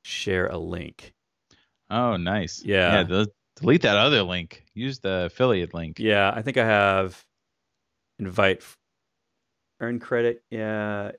[0.04, 1.14] share a link.
[1.90, 2.62] Oh, nice.
[2.64, 3.04] Yeah.
[3.08, 3.24] Yeah.
[3.56, 4.64] delete that other link.
[4.74, 5.98] Use the affiliate link.
[5.98, 6.32] Yeah.
[6.34, 7.24] I think I have
[8.18, 8.62] invite
[9.80, 10.42] earn credit.
[10.50, 11.12] Yeah.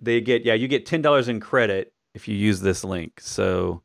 [0.00, 3.20] They get, yeah, you get $10 in credit if you use this link.
[3.20, 3.82] So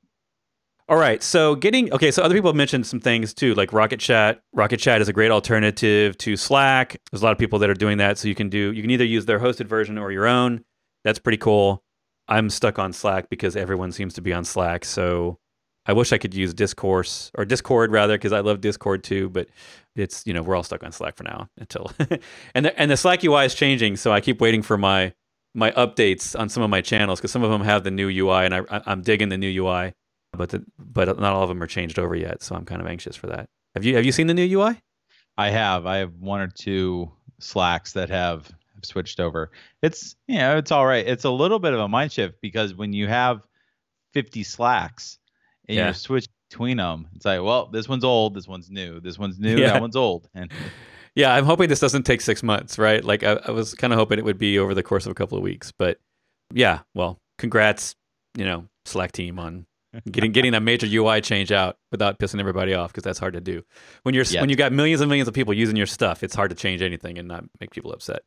[0.89, 1.23] all right.
[1.23, 2.11] So getting okay.
[2.11, 4.41] So other people have mentioned some things too, like Rocket Chat.
[4.51, 6.97] Rocket Chat is a great alternative to Slack.
[7.11, 8.17] There's a lot of people that are doing that.
[8.17, 10.65] So you can do you can either use their hosted version or your own.
[11.05, 11.83] That's pretty cool.
[12.27, 14.83] I'm stuck on Slack because everyone seems to be on Slack.
[14.83, 15.39] So
[15.85, 19.29] I wish I could use Discourse or Discord rather because I love Discord too.
[19.29, 19.47] But
[19.95, 21.91] it's you know we're all stuck on Slack for now until
[22.53, 23.95] and the, and the Slack UI is changing.
[23.95, 25.13] So I keep waiting for my
[25.53, 28.45] my updates on some of my channels because some of them have the new UI
[28.45, 29.93] and I, I'm digging the new UI
[30.33, 32.41] but the, but not all of them are changed over yet.
[32.41, 33.49] So I'm kind of anxious for that.
[33.75, 34.79] Have you have you seen the new UI?
[35.37, 35.85] I have.
[35.85, 39.51] I have one or two Slacks that have, have switched over.
[39.81, 41.05] It's you know it's all right.
[41.05, 43.41] It's a little bit of a mind shift because when you have
[44.13, 45.19] 50 Slacks
[45.67, 45.87] and yeah.
[45.89, 49.39] you switch between them, it's like well this one's old, this one's new, this one's
[49.39, 49.73] new, yeah.
[49.73, 50.51] that one's old, and
[51.15, 53.03] yeah, I'm hoping this doesn't take six months, right?
[53.03, 55.15] Like I, I was kind of hoping it would be over the course of a
[55.15, 55.99] couple of weeks, but
[56.53, 57.95] yeah, well, congrats,
[58.35, 59.65] you know, Slack team on
[60.11, 63.41] getting getting that major UI change out without pissing everybody off because that's hard to
[63.41, 63.63] do.
[64.03, 66.49] When you're when you got millions and millions of people using your stuff, it's hard
[66.49, 68.21] to change anything and not make people upset.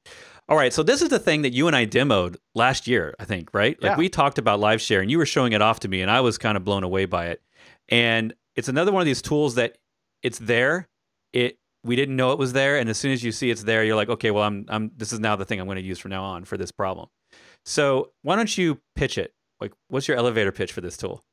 [0.49, 3.25] All right, so this is the thing that you and I demoed last year, I
[3.25, 3.81] think, right?
[3.83, 3.97] Like yeah.
[3.97, 6.21] we talked about live share and you were showing it off to me and I
[6.21, 7.43] was kind of blown away by it.
[7.89, 9.77] And it's another one of these tools that
[10.23, 10.89] it's there.
[11.33, 13.85] It we didn't know it was there and as soon as you see it's there,
[13.85, 15.99] you're like, "Okay, well I'm I'm this is now the thing I'm going to use
[15.99, 17.09] from now on for this problem."
[17.65, 19.35] So, why don't you pitch it?
[19.61, 21.25] Like what's your elevator pitch for this tool?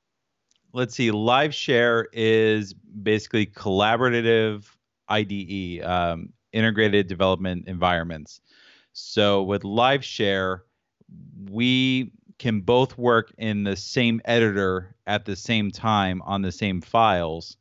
[0.74, 1.12] let's see.
[1.12, 4.66] Live share is basically collaborative
[5.08, 8.42] IDE, um, integrated development environments.
[8.94, 10.64] So with live share,
[11.50, 16.82] we can both work in the same editor at the same time on the same
[16.82, 17.58] files.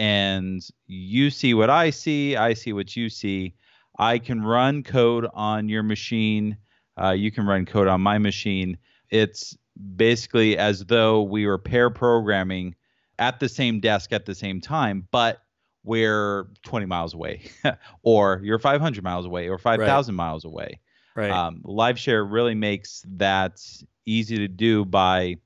[0.00, 3.52] And you see what I see, I see what you see.
[3.98, 6.56] I can run code on your machine.
[6.98, 8.78] Uh, you can run code on my machine.
[9.10, 9.58] It's
[9.96, 12.76] basically as though we were pair programming
[13.18, 15.42] at the same desk at the same time, but
[15.84, 17.42] we're 20 miles away,
[18.02, 20.16] or you're 500 miles away, or 5,000 right.
[20.16, 20.80] miles away.
[21.14, 21.30] Right.
[21.30, 23.60] Um, live share really makes that
[24.06, 25.36] easy to do by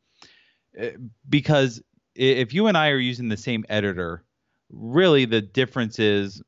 [0.78, 0.92] eh,
[1.28, 1.82] because
[2.14, 4.23] if you and I are using the same editor,
[4.74, 6.42] really the difference is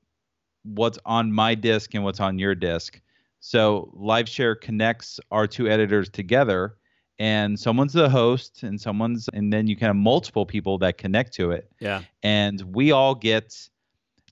[0.64, 3.00] what's on my disk and what's on your disk.
[3.40, 6.76] So live share connects our two editors together
[7.18, 11.32] and someone's the host and someone's and then you can have multiple people that connect
[11.32, 13.56] to it yeah and we all get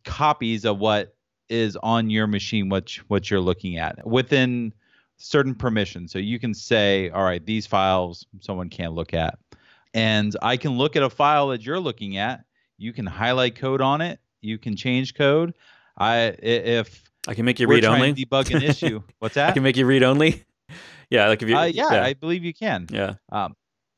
[0.04, 1.16] copies of what
[1.48, 4.70] is on your machine what what you're looking at within
[5.16, 6.12] certain permissions.
[6.12, 9.38] So you can say, all right, these files someone can't look at.
[9.92, 12.44] And I can look at a file that you're looking at.
[12.78, 14.18] You can highlight code on it.
[14.40, 15.54] You can change code.
[15.96, 19.02] I if I can make you read only debug an issue.
[19.20, 19.50] What's that?
[19.50, 20.42] I can make you read only.
[21.10, 21.56] yeah, like if you.
[21.56, 22.86] Uh, yeah, I believe you can.
[22.90, 23.14] yeah.
[23.30, 23.54] Um,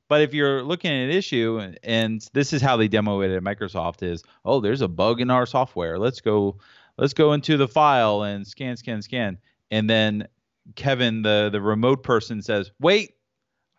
[0.09, 3.31] but if you're looking at an issue, and- and this is how they demo it
[3.35, 5.99] at Microsoft is, oh, there's a bug in our software.
[5.99, 6.59] Let's go,
[6.97, 9.39] let's go into the file and scan, scan, scan,
[9.73, 10.29] and then
[10.77, 13.15] Kevin, the the remote person, says, wait,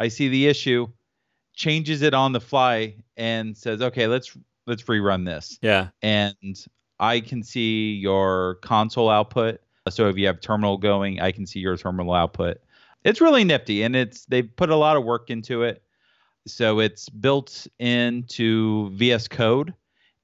[0.01, 0.87] I see the issue,
[1.55, 4.35] changes it on the fly, and says, okay, let's
[4.67, 5.87] let's rerun this, Yeah.
[6.01, 6.35] and
[6.99, 9.61] I can see your console output.
[9.89, 12.57] So if you have terminal going, I can see your terminal output.
[13.03, 15.81] It's really nifty, and it's they've put a lot of work into it.
[16.45, 19.73] So it's built into VS Code,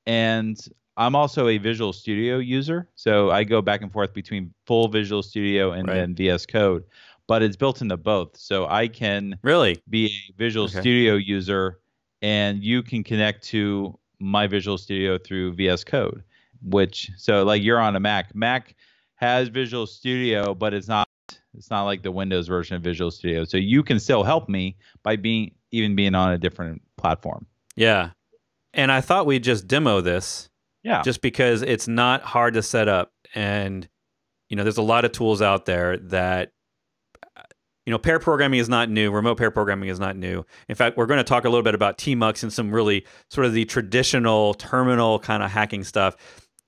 [0.06, 0.60] and
[0.98, 2.90] I'm also a Visual Studio user.
[2.96, 5.96] So I go back and forth between full Visual Studio and Right.
[5.96, 6.84] then VS Code,
[7.28, 8.38] but it's built into both.
[8.38, 9.82] So I can Really.
[9.90, 10.80] be a Visual Okay.
[10.82, 11.80] Studio user,
[12.22, 16.24] and you can connect to my Visual Studio through VS Code.
[16.62, 18.34] Which so like you're on a Mac.
[18.34, 18.76] Mac
[19.16, 21.08] has Visual Studio, but it's not
[21.56, 23.44] it's not like the Windows version of Visual Studio.
[23.44, 27.46] So you can still help me by being even being on a different platform.
[27.76, 28.12] Yeah.
[28.74, 30.50] And I thought we'd just demo this
[30.84, 31.02] Yeah.
[31.04, 33.12] just because it's not hard to set up.
[33.36, 33.88] And,
[34.50, 36.52] you know, there's a lot of tools out there that,
[37.86, 39.12] you know, pair programming is not new.
[39.12, 40.46] Remote pair programming is not new.
[40.70, 43.46] In fact, we're going to talk a little bit about TMUX and some really sort
[43.46, 46.16] of the traditional terminal kind of hacking stuff,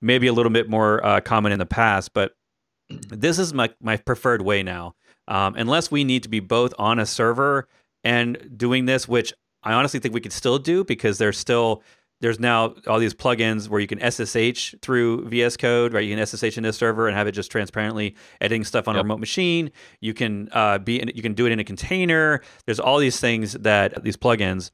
[0.02, 2.12] maybe a little bit more uh, common in the past.
[2.12, 2.32] But
[2.88, 4.94] this is my, my preferred way now.
[5.28, 7.66] Um, unless we need to be both on a server
[8.04, 11.82] and doing this, which I honestly think we could still do because there's still
[12.20, 16.04] there's now all these plugins where you can SSH through VS Code, right?
[16.04, 19.00] You can SSH into a server and have it just transparently editing stuff on a
[19.00, 19.70] remote machine.
[20.00, 22.42] You can uh, be in, you can do it in a container.
[22.64, 24.70] There's all these things that these plugins.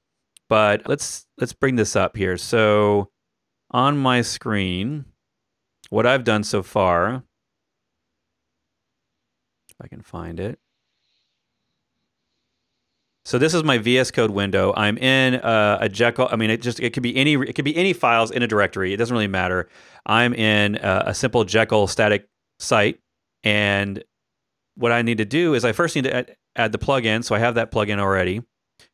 [0.49, 2.37] But let's let's bring this up here.
[2.37, 3.11] So
[3.71, 5.07] on my screen,
[5.91, 7.25] what I've done so far,
[9.69, 10.59] if I can find it.
[13.25, 14.75] So this is my VS Code window.
[14.77, 16.29] I'm in uh, a Jekyll.
[16.31, 18.49] I mean, it just it could be any it could be any files in a
[18.49, 18.93] directory.
[18.93, 19.69] It doesn't really matter.
[20.05, 22.99] I'm in a, a simple Jekyll static site,
[23.45, 24.03] and
[24.75, 27.23] what I need to do is I first need to add, add the plugin.
[27.23, 28.43] So I have that plugin already.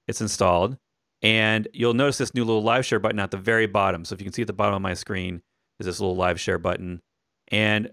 [0.06, 0.76] It's installed,
[1.22, 4.04] and you'll notice this new little live share button at the very bottom.
[4.04, 5.40] So if you can see at the bottom of my screen,
[5.80, 7.00] is this little live share button,
[7.50, 7.92] and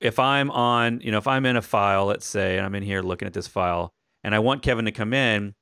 [0.00, 2.82] if I'm on, you know, if I'm in a file, let's say, and I'm in
[2.82, 5.54] here looking at this file, and I want Kevin to come in,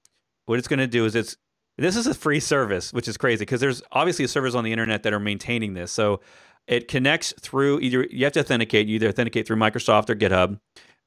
[0.51, 1.37] what it's going to do is it's
[1.79, 5.05] this is a free service, which is crazy because there's obviously servers on the internet
[5.05, 5.93] that are maintaining this.
[5.93, 6.21] So
[6.67, 10.59] it connects through either you have to authenticate, you either authenticate through Microsoft or GitHub,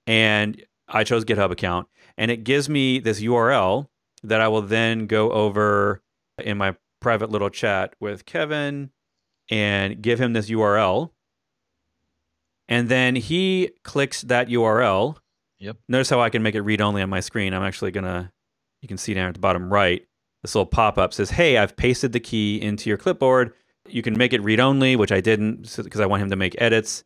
[0.07, 3.87] and I chose GitHub account, and it gives me this URL
[4.23, 6.01] that I will then go over
[6.37, 8.91] in my private little chat with Kevin
[9.51, 11.11] and give him this URL.
[12.69, 15.17] And then he clicks that URL.
[15.59, 15.77] Yep.
[15.89, 17.53] Notice how I can make it read only on my screen.
[17.53, 18.31] I'm actually going to,
[18.83, 20.05] you can see down at the bottom right,
[20.41, 23.53] this little pop up says, Hey, I've pasted the key into your clipboard.
[23.87, 26.61] You can make it read only, which I didn't because I want him to make
[26.61, 27.05] edits.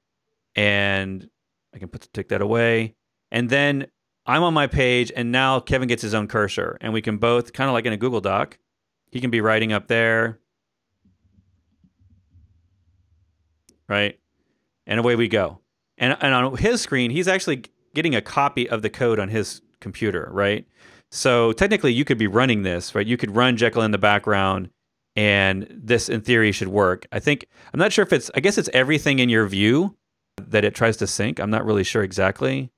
[0.56, 1.30] And
[1.74, 2.96] I can put take that away.
[3.32, 3.88] And then
[4.26, 7.54] I'm on my page, and now Kevin gets his own cursor, and we can both
[7.54, 8.58] kind of like in a Google Doc.
[9.12, 10.40] He can be writing up there,
[13.88, 14.20] right?
[14.88, 15.60] And away we go.
[15.98, 19.62] And and on his screen, he's actually getting a copy of the code on his
[19.80, 20.66] computer, right?
[21.12, 23.08] So technically, you could be running this, right?
[23.08, 24.70] You could run Jekyll in the background,
[25.16, 27.08] and this, in theory, should work.
[27.12, 28.30] I think I'm not sure if it's.
[28.36, 29.96] I guess it's everything in your view
[30.38, 31.40] that it tries to sync.
[31.40, 32.72] I'm not really sure exactly.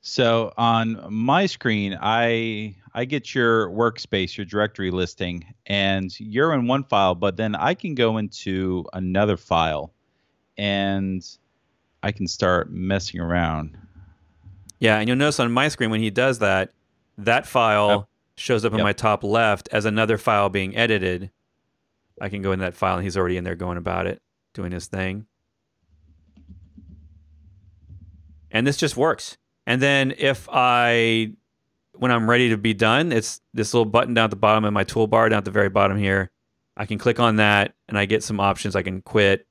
[0.00, 6.66] So on my screen, I I get your workspace, your directory listing, and you're in
[6.66, 9.92] one file, but then I can go into another file
[10.56, 11.22] and
[12.02, 13.76] I can start messing around.
[14.78, 16.72] Yeah, and you'll notice on my screen when he does that,
[17.18, 18.04] that file Yep.
[18.36, 18.84] shows up in Yep.
[18.84, 21.30] my top left as another file being edited.
[22.20, 24.22] I can go in that file and he's already in there going about it,
[24.54, 25.26] doing his thing.
[28.50, 29.36] And this just works.
[29.66, 31.32] And then if I
[31.94, 34.72] when I'm ready to be done, it's this little button down at the bottom of
[34.72, 36.30] my toolbar down at the very bottom here.
[36.76, 38.76] I can click on that and I get some options.
[38.76, 39.46] I can quit.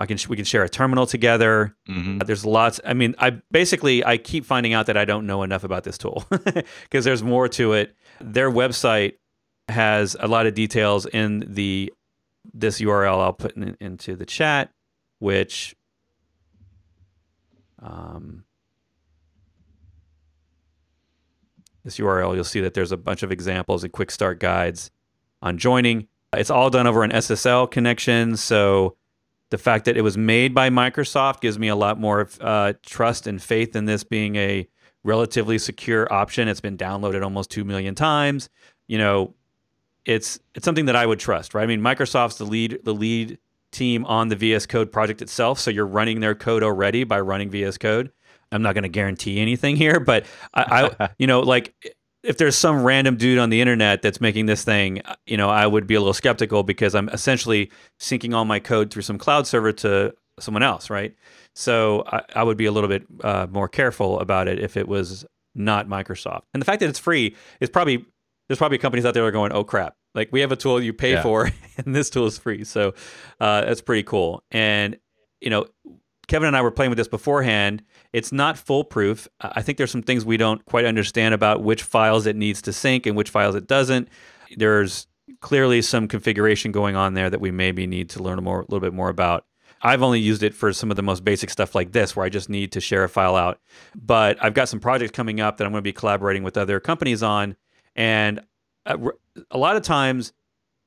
[0.00, 1.76] I can we can share a terminal together.
[1.86, 2.18] Mm-hmm.
[2.20, 2.80] There's lots.
[2.86, 5.98] I mean, I basically I keep finding out that I don't know enough about this
[5.98, 7.94] tool because there's more to it.
[8.18, 9.16] Their website
[9.68, 11.92] has a lot of details in the
[12.54, 14.72] this URL I'll put in, into the chat,
[15.18, 15.76] which
[17.82, 18.44] um,
[21.84, 24.90] this URL, you'll see that there's a bunch of examples and quick start guides
[25.42, 26.08] on joining.
[26.32, 28.38] It's all done over an SSL connection.
[28.38, 28.96] So
[29.50, 33.26] the fact that it was made by Microsoft gives me a lot more uh, trust
[33.26, 34.68] and faith in this being a
[35.02, 36.48] relatively secure option.
[36.48, 38.48] It's been downloaded almost 2 million times.
[38.86, 39.34] You know,
[40.04, 41.62] it's it's something that I would trust, right?
[41.62, 43.38] I mean, Microsoft's the lead the lead
[43.72, 47.50] team on the VS Code project itself, so you're running their code already by running
[47.50, 48.10] VS Code.
[48.52, 51.74] I'm not going to guarantee anything here, but I, I you know, like
[52.22, 55.66] if there's some random dude on the internet that's making this thing, you know, I
[55.66, 59.46] would be a little skeptical because I'm essentially syncing all my code through some cloud
[59.46, 61.14] server to someone else, right?
[61.54, 64.86] So I, I would be a little bit uh, more careful about it if it
[64.86, 66.42] was not Microsoft.
[66.52, 68.04] And the fact that it's free is probably
[68.48, 70.82] there's probably companies out there that are going, oh crap, like we have a tool
[70.82, 71.22] you pay yeah.
[71.22, 72.64] for, and this tool is free.
[72.64, 72.94] So
[73.38, 74.42] uh, that's pretty cool.
[74.50, 74.98] And
[75.40, 75.66] you know,
[76.30, 77.82] Kevin and I were playing with this beforehand.
[78.12, 79.26] It's not foolproof.
[79.40, 82.72] I think there's some things we don't quite understand about which files it needs to
[82.72, 84.08] sync and which files it doesn't.
[84.56, 85.08] There's
[85.40, 88.78] clearly some configuration going on there that we maybe need to learn more, a little
[88.78, 89.44] bit more about.
[89.82, 92.28] I've only used it for some of the most basic stuff like this, where I
[92.28, 93.58] just need to share a file out.
[93.96, 96.78] But I've got some projects coming up that I'm going to be collaborating with other
[96.78, 97.56] companies on.
[97.96, 98.40] And
[98.86, 98.98] uh,
[99.50, 100.32] a lot of times,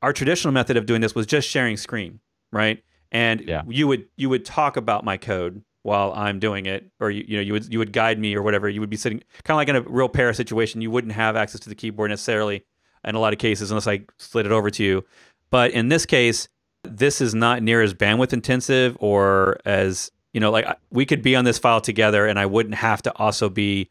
[0.01, 2.21] our traditional method of doing this was just sharing screen,
[2.53, 2.81] right?
[3.13, 3.61] And yeah.
[3.67, 7.37] you would you would talk about my code while I'm doing it, or you, you
[7.37, 8.67] know you would you would guide me or whatever.
[8.67, 10.81] You would be sitting kind of like in a real pair situation.
[10.81, 12.65] You wouldn't have access to the keyboard necessarily
[13.05, 15.05] in a lot of cases unless I slid it over to you.
[15.51, 16.47] But in this case,
[16.83, 21.35] this is not near as bandwidth intensive or as you know like we could be
[21.35, 23.89] on this file together, and I wouldn't have to also be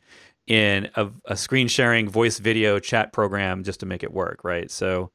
[0.49, 4.69] in a, a screen sharing voice video chat program just to make it work, right?
[4.71, 5.13] So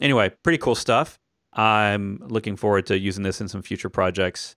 [0.00, 1.18] anyway, pretty cool stuff.
[1.60, 4.56] I'm looking forward to using this in some future projects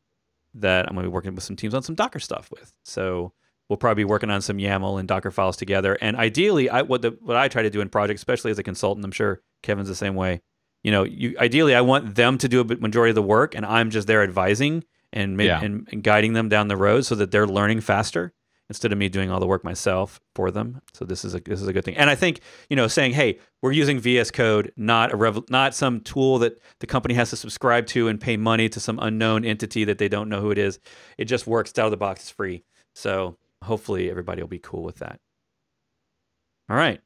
[0.53, 2.71] that I'm going to be working with some teams on some Docker stuff with.
[2.83, 3.33] So
[3.67, 5.97] we'll probably be working on some YAML and Docker files together.
[5.99, 8.63] And ideally, I, what the what I try to do in projects, especially as a
[8.63, 10.41] consultant, I'm sure Kevin's the same way.
[10.81, 13.65] You know, you, ideally, I want them to do a majority of the work, and
[13.65, 15.61] I'm just there advising and, yeah.
[15.61, 18.33] and, and guiding them down the road so that they're learning faster
[18.70, 20.82] instead of me doing all the work myself for them.
[20.93, 21.97] So this is a this is a good thing.
[21.97, 22.39] And I think
[22.70, 26.59] you know saying, hey, we're using VS Code, not a rev- not some tool that
[26.80, 30.07] the company has to subscribe to and pay money to some unknown entity that they
[30.07, 30.80] don't know who it is.
[31.18, 32.22] It just works out of the box.
[32.22, 32.64] It's free.
[32.95, 35.20] So hopefully everybody will be cool with that.
[36.70, 37.01] All right.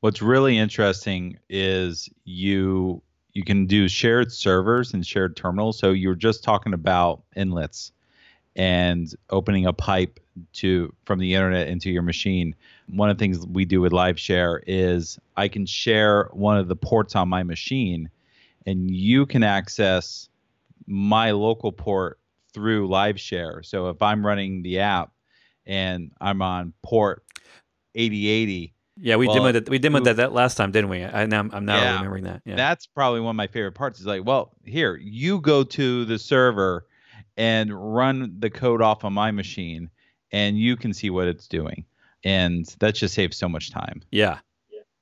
[0.00, 3.02] What's really interesting is you
[3.32, 5.78] you can do shared servers and shared terminals.
[5.78, 7.92] So you were just talking about inlets
[8.58, 10.18] and opening a pipe
[10.52, 12.54] to from the internet into your machine.
[12.88, 16.68] One of the things we do with Live Share is I can share one of
[16.68, 18.10] the ports on my machine,
[18.66, 20.28] and you can access
[20.86, 22.18] my local port
[22.52, 23.62] through Live Share.
[23.62, 25.12] So if I'm running the app
[25.64, 27.22] and I'm on port
[27.94, 28.74] 8080.
[29.00, 29.68] Yeah, we well, demoed it.
[29.68, 31.04] We demoed that, that last time, didn't we?
[31.04, 32.42] I, now, I'm now yeah, remembering that.
[32.44, 32.56] Yeah.
[32.56, 34.00] That's probably one of my favorite parts.
[34.00, 36.87] Is like, well, here you go to the server
[37.38, 39.88] and run the code off on my machine
[40.32, 41.86] and you can see what it's doing.
[42.24, 44.02] And that just saves so much time.
[44.10, 44.40] Yeah.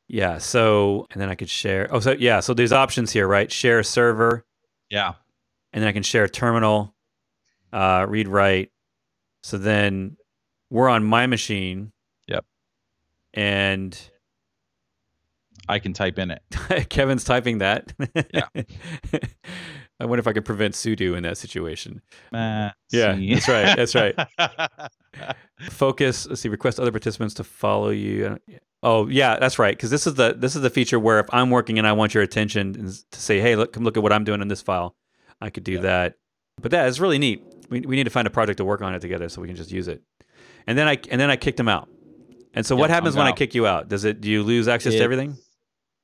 [0.07, 0.39] Yeah.
[0.39, 1.89] So, and then I could share.
[1.91, 2.41] Oh, so yeah.
[2.41, 3.51] So there's options here, right?
[3.51, 4.45] Share server.
[4.91, 5.15] Yeah.
[5.73, 6.95] And then I can share terminal,
[7.73, 8.71] uh, read write.
[9.43, 10.17] So then
[10.71, 11.91] we're on my machine.
[12.29, 12.45] Yep.
[13.33, 13.99] And
[15.69, 16.43] I can type in it.
[16.91, 17.93] Kevin's typing that.
[18.33, 18.49] Yeah.
[19.99, 22.03] I wonder if I could prevent sudo in that situation.
[22.33, 23.35] Uh, yeah, see.
[23.35, 23.77] that's right.
[23.77, 24.15] That's right.
[25.71, 26.27] Focus.
[26.27, 26.51] Let's see.
[26.51, 28.39] Request other participants to follow you.
[28.83, 29.75] Oh, yeah, that's right.
[29.75, 32.13] Because this is the this is the feature where if I'm working and I want
[32.13, 32.75] your attention
[33.11, 34.95] to say, hey, look, come look at what I'm doing in this file,
[35.41, 35.83] I could do yep.
[35.83, 36.15] that.
[36.61, 37.43] But that is really neat.
[37.71, 39.57] We we need to find a project to work on it together so we can
[39.57, 40.03] just use it.
[40.67, 41.89] And then I and then I kicked him out.
[42.53, 43.35] And so yep, what happens I'm when out.
[43.35, 43.89] I kick you out?
[43.89, 45.39] Does it do you lose access it, to everything?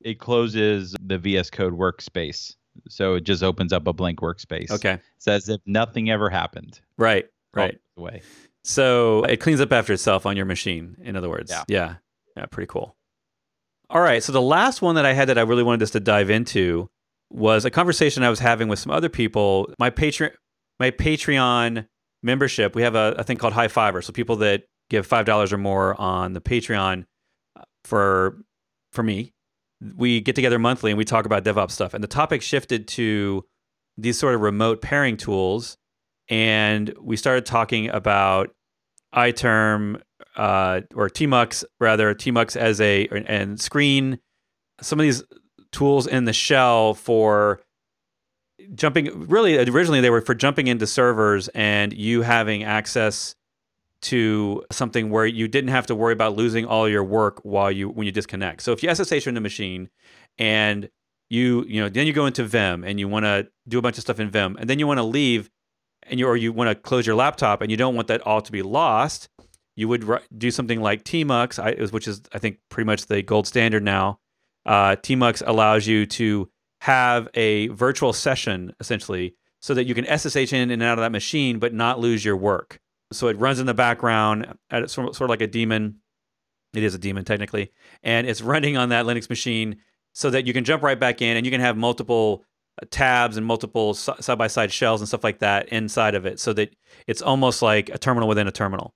[0.01, 2.55] It closes the VS Code workspace.
[2.89, 4.71] So it just opens up a blank workspace.
[4.71, 4.99] Okay.
[5.17, 6.79] It's as if nothing ever happened.
[6.97, 7.25] Right.
[7.53, 7.79] Right.
[7.95, 8.21] Way.
[8.63, 10.97] So it cleans up after itself on your machine.
[11.01, 11.51] In other words.
[11.51, 11.63] Yeah.
[11.67, 11.95] Yeah.
[12.35, 12.45] Yeah.
[12.47, 12.95] Pretty cool.
[13.89, 14.23] All right.
[14.23, 16.89] So the last one that I had that I really wanted us to dive into
[17.29, 19.71] was a conversation I was having with some other people.
[19.79, 20.31] My Patreon,
[20.79, 21.87] my Patreon
[22.21, 22.75] membership.
[22.75, 24.01] We have a, a thing called High Fiver.
[24.01, 27.05] So people that give five dollars or more on the Patreon
[27.57, 28.43] uh, for
[28.91, 29.33] for me
[29.95, 31.93] we get together monthly and we talk about DevOps stuff.
[31.93, 33.45] And the topic shifted to
[33.97, 35.77] these sort of remote pairing tools.
[36.29, 38.51] And we started talking about
[39.13, 40.01] iTerm
[40.35, 44.19] uh, or Tmux, rather, Tmux as a, and Screen,
[44.81, 45.23] some of these
[45.71, 47.61] tools in the shell for
[48.73, 49.27] jumping.
[49.27, 53.35] Really, originally they were for jumping into servers and you having access
[54.03, 57.89] to something where you didn't have to worry about losing all your work while you
[57.89, 58.61] when you disconnect.
[58.61, 59.89] So if you SSH in the machine
[60.37, 60.89] and
[61.29, 63.97] you you know then you go into Vim and you want to do a bunch
[63.97, 65.49] of stuff in Vim and then you want to leave
[66.03, 68.41] and you or you want to close your laptop and you don't want that all
[68.41, 69.29] to be lost,
[69.75, 73.83] you would do something like Tmux, which is I think pretty much the gold standard
[73.83, 74.19] now.
[74.65, 76.49] Uh, Tmux allows you to
[76.81, 81.11] have a virtual session essentially so that you can SSH in and out of that
[81.11, 82.79] machine but not lose your work.
[83.13, 85.99] So it runs in the background at sort of like a daemon.
[86.73, 89.77] It is a daemon technically, and it's running on that Linux machine
[90.13, 92.45] so that you can jump right back in and you can have multiple
[92.81, 96.39] uh, tabs and multiple side by side shells and stuff like that inside of it,
[96.39, 96.75] so that
[97.07, 98.93] it's almost like a terminal within a terminal.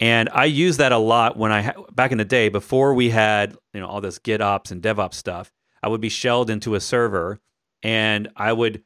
[0.00, 3.56] And I use that a lot when I back in the day before we had
[3.74, 5.52] you know all this GitOps and DevOps stuff.
[5.82, 7.40] I would be shelled into a server,
[7.82, 8.82] and I would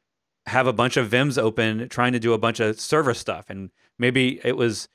[0.46, 3.70] have a bunch of Vims open trying to do a bunch of server stuff and
[3.98, 4.88] Maybe it was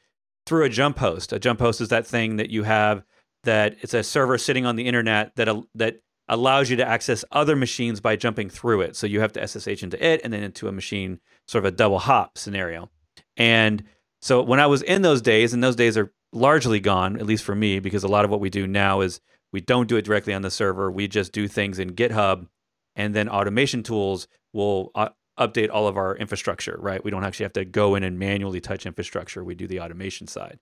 [0.46, 1.34] through a jump host.
[1.34, 3.04] A jump host is that thing that you have
[3.44, 7.56] that it's a server sitting on the internet that that allows you to access other
[7.56, 8.96] machines by jumping through it.
[8.96, 11.76] So you have to SSH into it and then into a machine, sort of a
[11.76, 12.90] double hop scenario.
[13.36, 13.84] And
[14.22, 17.44] so when I was in those days, and those days are largely gone, at least
[17.44, 19.20] for me, because a lot of what we do now is
[19.52, 20.92] we don't do it directly on the server.
[20.92, 22.48] We just do things in GitHub,
[22.96, 24.92] and then automation tools will
[25.40, 27.04] update all of our infrastructure, right?
[27.04, 29.44] We don't actually have to go in and manually touch infrastructure.
[29.44, 30.60] We do the automation side.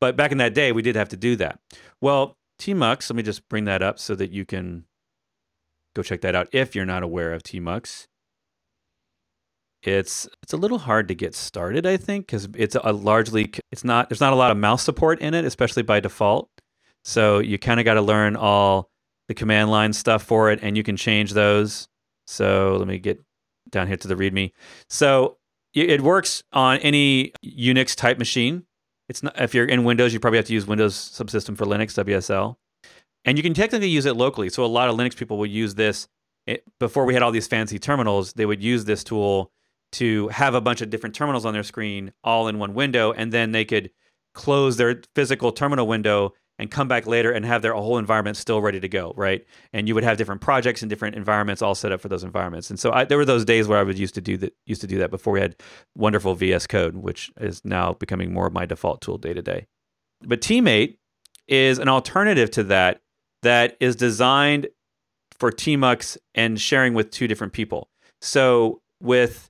[0.00, 1.58] But back in that day, we did have to do that.
[2.00, 4.84] Well, Tmux, let me just bring that up so that you can
[5.94, 8.06] go check that out if you're not aware of Tmux.
[9.82, 13.84] It's it's a little hard to get started, I think, because it's a largely it's
[13.84, 16.50] not there's not a lot of mouse support in it, especially by default.
[17.04, 18.90] So you kind of got to learn all
[19.28, 21.88] the command line stuff for it, and you can change those.
[22.26, 23.24] So let me get
[23.70, 24.52] down here to the README.
[24.88, 25.36] So
[25.72, 28.64] it works on any Unix type machine.
[29.08, 31.94] It's not if you're in Windows, you probably have to use Windows Subsystem for Linux
[32.04, 32.56] WSL,
[33.24, 34.48] and you can technically use it locally.
[34.48, 36.08] So a lot of Linux people would use this
[36.46, 38.32] it, before we had all these fancy terminals.
[38.32, 39.52] They would use this tool
[39.92, 43.32] to have a bunch of different terminals on their screen all in one window, and
[43.32, 43.90] then they could
[44.34, 48.60] close their physical terminal window and come back later and have their whole environment still
[48.60, 49.46] ready to go, right?
[49.72, 52.68] And you would have different projects and different environments all set up for those environments.
[52.68, 54.82] And so I, there were those days where I would used to do that, used
[54.82, 55.56] to do that before we had
[55.96, 59.68] wonderful VS Code, which is now becoming more of my default tool day to day.
[60.20, 60.98] But tmate
[61.48, 63.00] is an alternative to that
[63.40, 64.68] that is designed
[65.38, 67.88] for Tmux and sharing with two different people.
[68.20, 69.48] So with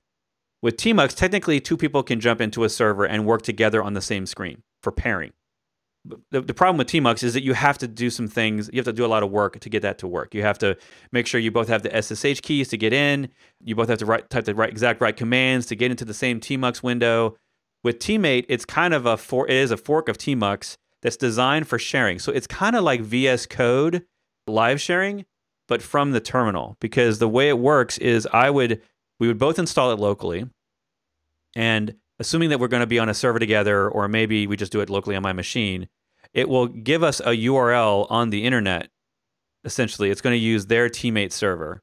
[0.61, 4.01] with Tmux, technically two people can jump into a server and work together on the
[4.01, 5.33] same screen for pairing
[6.03, 8.69] the, the problem with Tmux is that you have to do some things.
[8.73, 10.33] You have to do a lot of work to get that to work.
[10.33, 10.75] You have to
[11.11, 13.29] make sure you both have the SSH keys to get in.
[13.63, 16.13] You both have to write, type the right exact right commands to get into the
[16.13, 17.37] same Tmux window.
[17.83, 21.67] With tmate, it's kind of a for it is a fork of Tmux that's designed
[21.67, 22.19] for sharing.
[22.19, 24.03] So it's kind of like VS Code
[24.47, 25.25] live sharing,
[25.67, 26.77] but from the terminal.
[26.79, 28.81] Because the way it works is I would
[29.19, 30.45] we would both install it locally,
[31.55, 34.71] and assuming that we're going to be on a server together, or maybe we just
[34.71, 35.89] do it locally on my machine,
[36.33, 38.89] it will give us a URL on the internet.
[39.65, 41.81] Essentially, it's going to use their tmate server.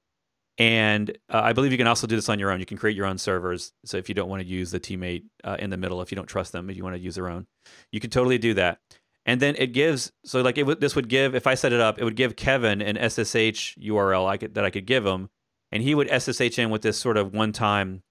[0.56, 2.60] And uh, I believe you can also do this on your own.
[2.60, 3.72] You can create your own servers.
[3.84, 6.16] So if you don't want to use the tmate uh, in the middle, if you
[6.16, 7.46] don't trust them, if you want to use their own,
[7.92, 8.78] you can totally do that.
[9.26, 11.80] And then it gives so like it w- this would give if I set it
[11.80, 15.28] up, it would give Kevin an SSH URL I could, that I could give him,
[15.70, 18.02] and he would SSH in with this sort of one-time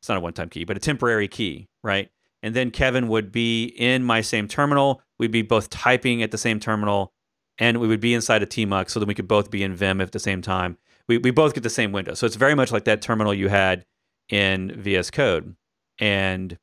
[0.00, 2.10] it's not a one time key, but a temporary key, right?
[2.42, 5.02] And then Kevin would be in my same terminal.
[5.18, 7.12] We'd be both typing at the same terminal,
[7.58, 10.00] and we would be inside a Tmux so that we could both be in Vim
[10.00, 10.78] at the same time.
[11.06, 12.14] We, we both get the same window.
[12.14, 13.84] So it's very much like that terminal you had
[14.30, 15.54] in VS Code,
[15.98, 16.56] and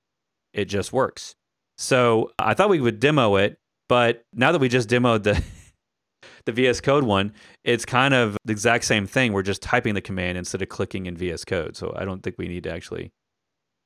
[0.53, 1.35] it just works.
[1.77, 5.43] So I thought we would demo it, but now that we just demoed the
[6.45, 7.33] the VS Code one,
[7.63, 9.33] it's kind of the exact same thing.
[9.33, 11.75] We're just typing the command instead of clicking in VS Code.
[11.75, 13.11] So I don't think we need to actually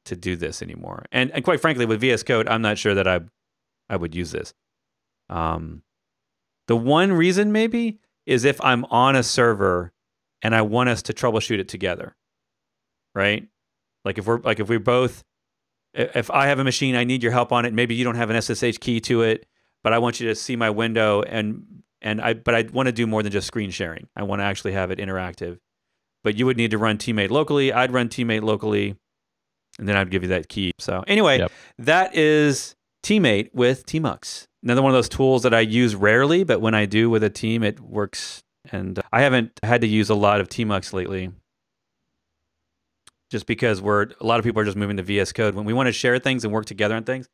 [0.05, 1.05] to do this anymore.
[1.11, 3.21] And and quite frankly, with VS Code, I'm not sure that I
[3.89, 4.53] I would use this.
[5.29, 5.83] Um,
[6.67, 9.91] the one reason maybe is if I'm on a server
[10.41, 12.15] and I want us to troubleshoot it together,
[13.13, 13.47] right?
[14.05, 15.23] Like if we're like if we both
[15.93, 17.73] if I have a machine, I need your help on it.
[17.73, 19.45] Maybe you don't have an SSH key to it,
[19.83, 22.93] but I want you to see my window and and I but I want to
[22.93, 24.07] do more than just screen sharing.
[24.15, 25.59] I want to actually have it interactive.
[26.23, 27.73] But you would need to run tmate locally.
[27.73, 28.95] I'd run tmate locally
[29.79, 30.71] and then I'd give you that key.
[30.79, 31.51] So anyway, yep.
[31.79, 34.45] that is tmate with Tmux.
[34.63, 37.29] Another one of those tools that I use rarely, but when I do with a
[37.29, 38.43] team, it works.
[38.71, 41.31] And I haven't had to use a lot of Tmux lately,
[43.31, 45.55] just because we're a lot of people are just moving to VS Code.
[45.55, 47.27] When we want to share things and work together on things,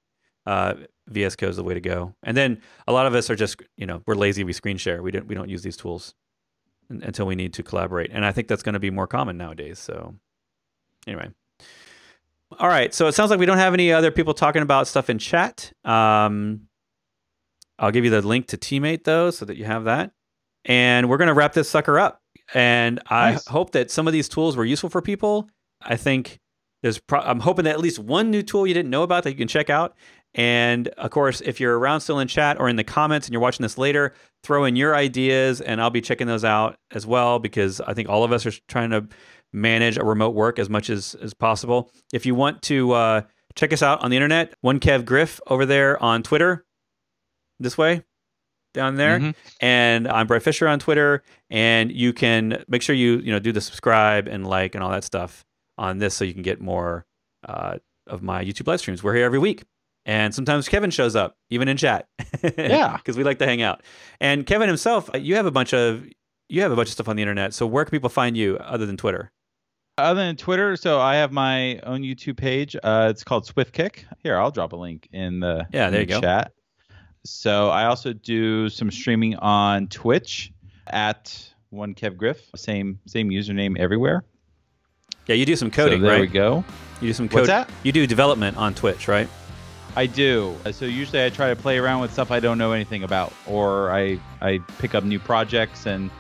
[0.46, 0.76] uh,
[1.08, 2.16] VS Code is the way to go.
[2.24, 4.46] And then a lot of us are just, you know, we're lazy.
[4.46, 5.04] We screen share.
[5.04, 6.16] We don't we don't use these tools
[6.90, 8.12] un- until we need to collaborate.
[8.14, 9.80] And I think that's going to be more common nowadays.
[9.80, 10.16] So
[11.06, 11.30] anyway.
[12.60, 12.94] All right.
[12.94, 15.72] So it sounds like we don't have any other people talking about stuff in chat.
[15.84, 16.62] Um,
[17.80, 20.12] I'll give you the link to tmate though, so that you have that.
[20.66, 22.20] And we're going to wrap this sucker up.
[22.54, 23.48] And I Nice.
[23.48, 25.50] hope that some of these tools were useful for people.
[25.82, 26.40] I think
[26.82, 29.32] there's pro- I'm hoping that at least one new tool you didn't know about that
[29.32, 29.96] you can check out.
[30.34, 33.42] And of course, if you're around still in chat or in the comments and you're
[33.42, 37.40] watching this later, throw in your ideas and I'll be checking those out as well
[37.40, 39.08] because I think all of us are trying to
[39.54, 41.92] manage a remote work as much as, as possible.
[42.14, 43.22] If you want to uh,
[43.56, 46.66] check us out on the internet, one Kev Griff over there on Twitter,
[47.60, 48.04] this way,
[48.74, 49.36] down there Mhm.
[49.62, 51.24] and I'm Bret Fisher on Twitter.
[51.50, 54.92] And you can make sure you you know do the subscribe and like and all
[54.92, 55.44] that stuff
[55.78, 57.06] on this, so you can get more
[57.48, 59.02] uh, of my YouTube live streams.
[59.04, 59.64] We're here every week,
[60.06, 62.08] and sometimes Kevin shows up even in chat.
[62.58, 62.98] Yeah.
[62.98, 63.82] because we like to hang out.
[64.22, 66.06] And Kevin himself, you have a bunch of
[66.50, 67.54] you have a bunch of stuff on the internet.
[67.54, 69.32] So where can people find you other than Twitter?
[69.98, 72.76] Other than Twitter, so I have my own YouTube page.
[72.76, 74.06] Uh, it's called Swift Kick.
[74.22, 76.22] Here, I'll drop a link in the Yeah, there the you go.
[76.22, 76.52] chat.
[77.26, 80.54] So I also do some streaming on Twitch
[80.86, 82.40] at one Kev Griff.
[82.56, 84.24] Same same username everywhere.
[85.26, 86.22] Yeah, you do some coding, so there right?
[86.22, 86.64] we go.
[87.02, 87.36] You do some code.
[87.42, 87.70] What's that?
[87.84, 89.28] You do development on Twitch, right?
[89.96, 90.56] I do.
[90.72, 93.92] So usually I try to play around with stuff I don't know anything about, or
[93.92, 96.12] I I pick up new projects and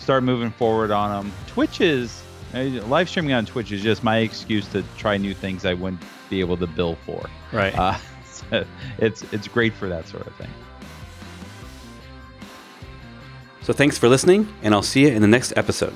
[0.00, 1.32] start moving forward on them.
[1.46, 5.64] Twitch is uh, live streaming on Twitch is just my excuse to try new things
[5.64, 7.28] I wouldn't be able to bill for.
[7.52, 7.76] Right.
[7.76, 8.64] Uh, so
[8.98, 10.50] it's it's great for that sort of thing.
[13.62, 15.94] So thanks for listening, and I'll see you in the next episode.